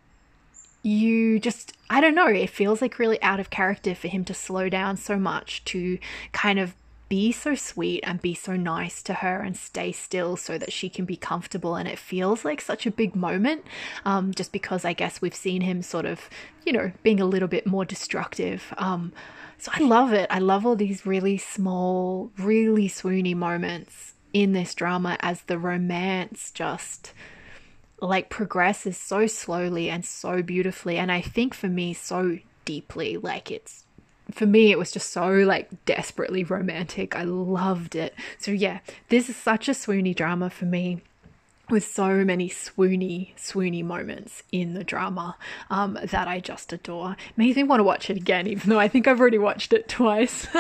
[0.83, 4.35] you just I don't know it feels like really out of character for him to
[4.35, 5.99] slow down so much to
[6.33, 6.75] kind of
[7.09, 10.89] be so sweet and be so nice to her and stay still so that she
[10.89, 11.77] can be comfortable.
[11.77, 13.65] And it feels like such a big moment,
[14.05, 16.29] um, just because I guess we've seen him sort of,
[16.65, 18.75] you know, being a little bit more destructive.
[18.77, 19.13] Um,
[19.59, 20.29] so I love it.
[20.31, 26.51] I love all these really small, really swoony moments in this drama as the romance
[26.51, 27.13] just
[28.01, 30.99] like progresses so slowly and so beautifully.
[30.99, 33.17] And I think for me, so deeply.
[33.17, 33.85] Like it's
[34.31, 37.17] for me it was just so like desperately romantic.
[37.17, 38.15] I loved it.
[38.39, 41.03] So yeah, this is such a swoony drama for me
[41.71, 45.37] with so many swoony, swoony moments in the drama
[45.71, 47.17] um, that I just adore.
[47.37, 49.89] Makes me want to watch it again, even though I think I've already watched it
[49.89, 50.47] twice.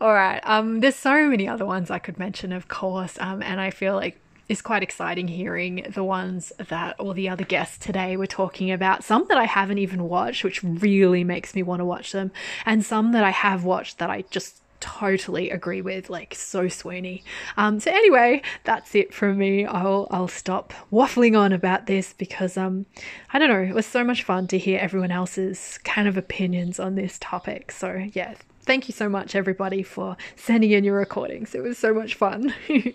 [0.00, 3.60] All right, um, there's so many other ones I could mention, of course, um, and
[3.60, 8.16] I feel like it's quite exciting hearing the ones that all the other guests today
[8.16, 9.04] were talking about.
[9.04, 12.30] Some that I haven't even watched, which really makes me want to watch them,
[12.66, 17.22] and some that I have watched that I just totally agree with like so swoony.
[17.56, 19.64] Um so anyway that's it from me.
[19.64, 22.84] I'll i'll stop waffling on about this because um
[23.32, 26.78] i don't know it was so much fun to hear everyone else's kind of opinions
[26.78, 27.72] on this topic.
[27.72, 28.34] So yeah
[28.64, 31.54] thank you so much everybody for sending in your recordings.
[31.54, 32.52] It was so much fun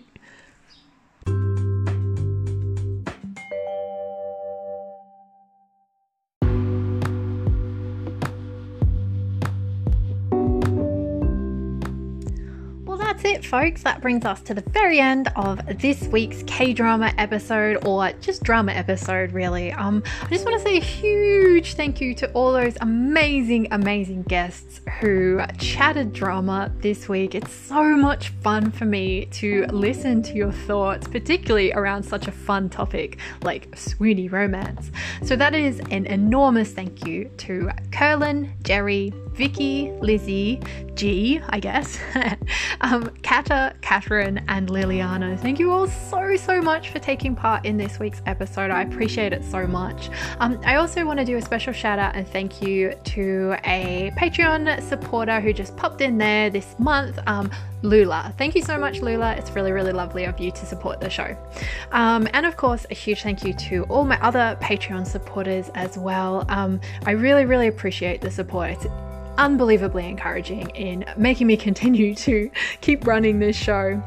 [13.22, 13.82] that's it, folks.
[13.82, 18.42] That brings us to the very end of this week's K drama episode, or just
[18.42, 19.72] drama episode, really.
[19.72, 24.22] Um, I just want to say a huge thank you to all those amazing, amazing
[24.22, 27.34] guests who chatted drama this week.
[27.34, 32.32] It's so much fun for me to listen to your thoughts, particularly around such a
[32.32, 34.90] fun topic like swoony romance.
[35.24, 40.60] So, that is an enormous thank you to Curlin, Jerry, Vicky, Lizzie,
[40.96, 41.98] G, I guess,
[42.82, 45.40] um, Kata, Catherine, and Liliana.
[45.40, 48.70] Thank you all so, so much for taking part in this week's episode.
[48.70, 50.10] I appreciate it so much.
[50.40, 54.12] Um, I also want to do a special shout out and thank you to a
[54.18, 57.18] Patreon supporter who just popped in there this month.
[57.26, 57.50] Um,
[57.82, 58.34] Lula.
[58.36, 59.34] Thank you so much, Lula.
[59.36, 61.34] It's really, really lovely of you to support the show.
[61.92, 65.96] Um, and of course, a huge thank you to all my other Patreon supporters as
[65.96, 66.44] well.
[66.50, 68.72] Um, I really, really appreciate the support.
[68.72, 68.86] It's
[69.38, 72.50] unbelievably encouraging in making me continue to
[72.80, 74.02] keep running this show.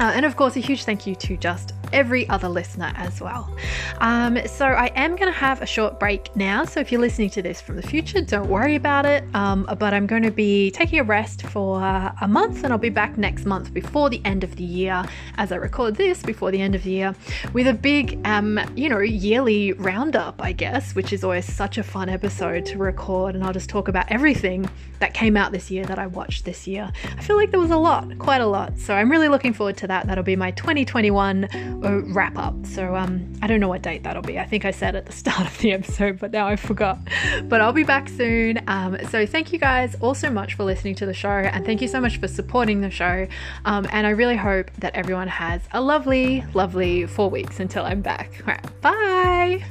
[0.00, 3.54] Uh, and of course, a huge thank you to just every other listener as well.
[4.00, 6.64] Um, so I am going to have a short break now.
[6.64, 9.24] So if you're listening to this from the future, don't worry about it.
[9.34, 12.78] Um, but I'm going to be taking a rest for uh, a month and I'll
[12.78, 15.04] be back next month before the end of the year
[15.36, 17.14] as I record this before the end of the year
[17.52, 21.82] with a big, um, you know, yearly roundup, I guess, which is always such a
[21.82, 23.34] fun episode to record.
[23.34, 24.68] And I'll just talk about everything
[25.00, 26.90] that came out this year that I watched this year.
[27.16, 28.78] I feel like there was a lot, quite a lot.
[28.78, 30.06] So I'm really looking forward to that.
[30.06, 32.54] That'll be my 2021 uh, wrap up.
[32.66, 34.38] So um, I don't know what date that'll be.
[34.38, 36.98] I think I said at the start of the episode, but now I forgot.
[37.44, 38.60] But I'll be back soon.
[38.66, 41.80] Um, so thank you guys all so much for listening to the show, and thank
[41.80, 43.26] you so much for supporting the show.
[43.64, 48.02] Um, and I really hope that everyone has a lovely, lovely four weeks until I'm
[48.02, 48.42] back.
[48.46, 49.62] Right, bye.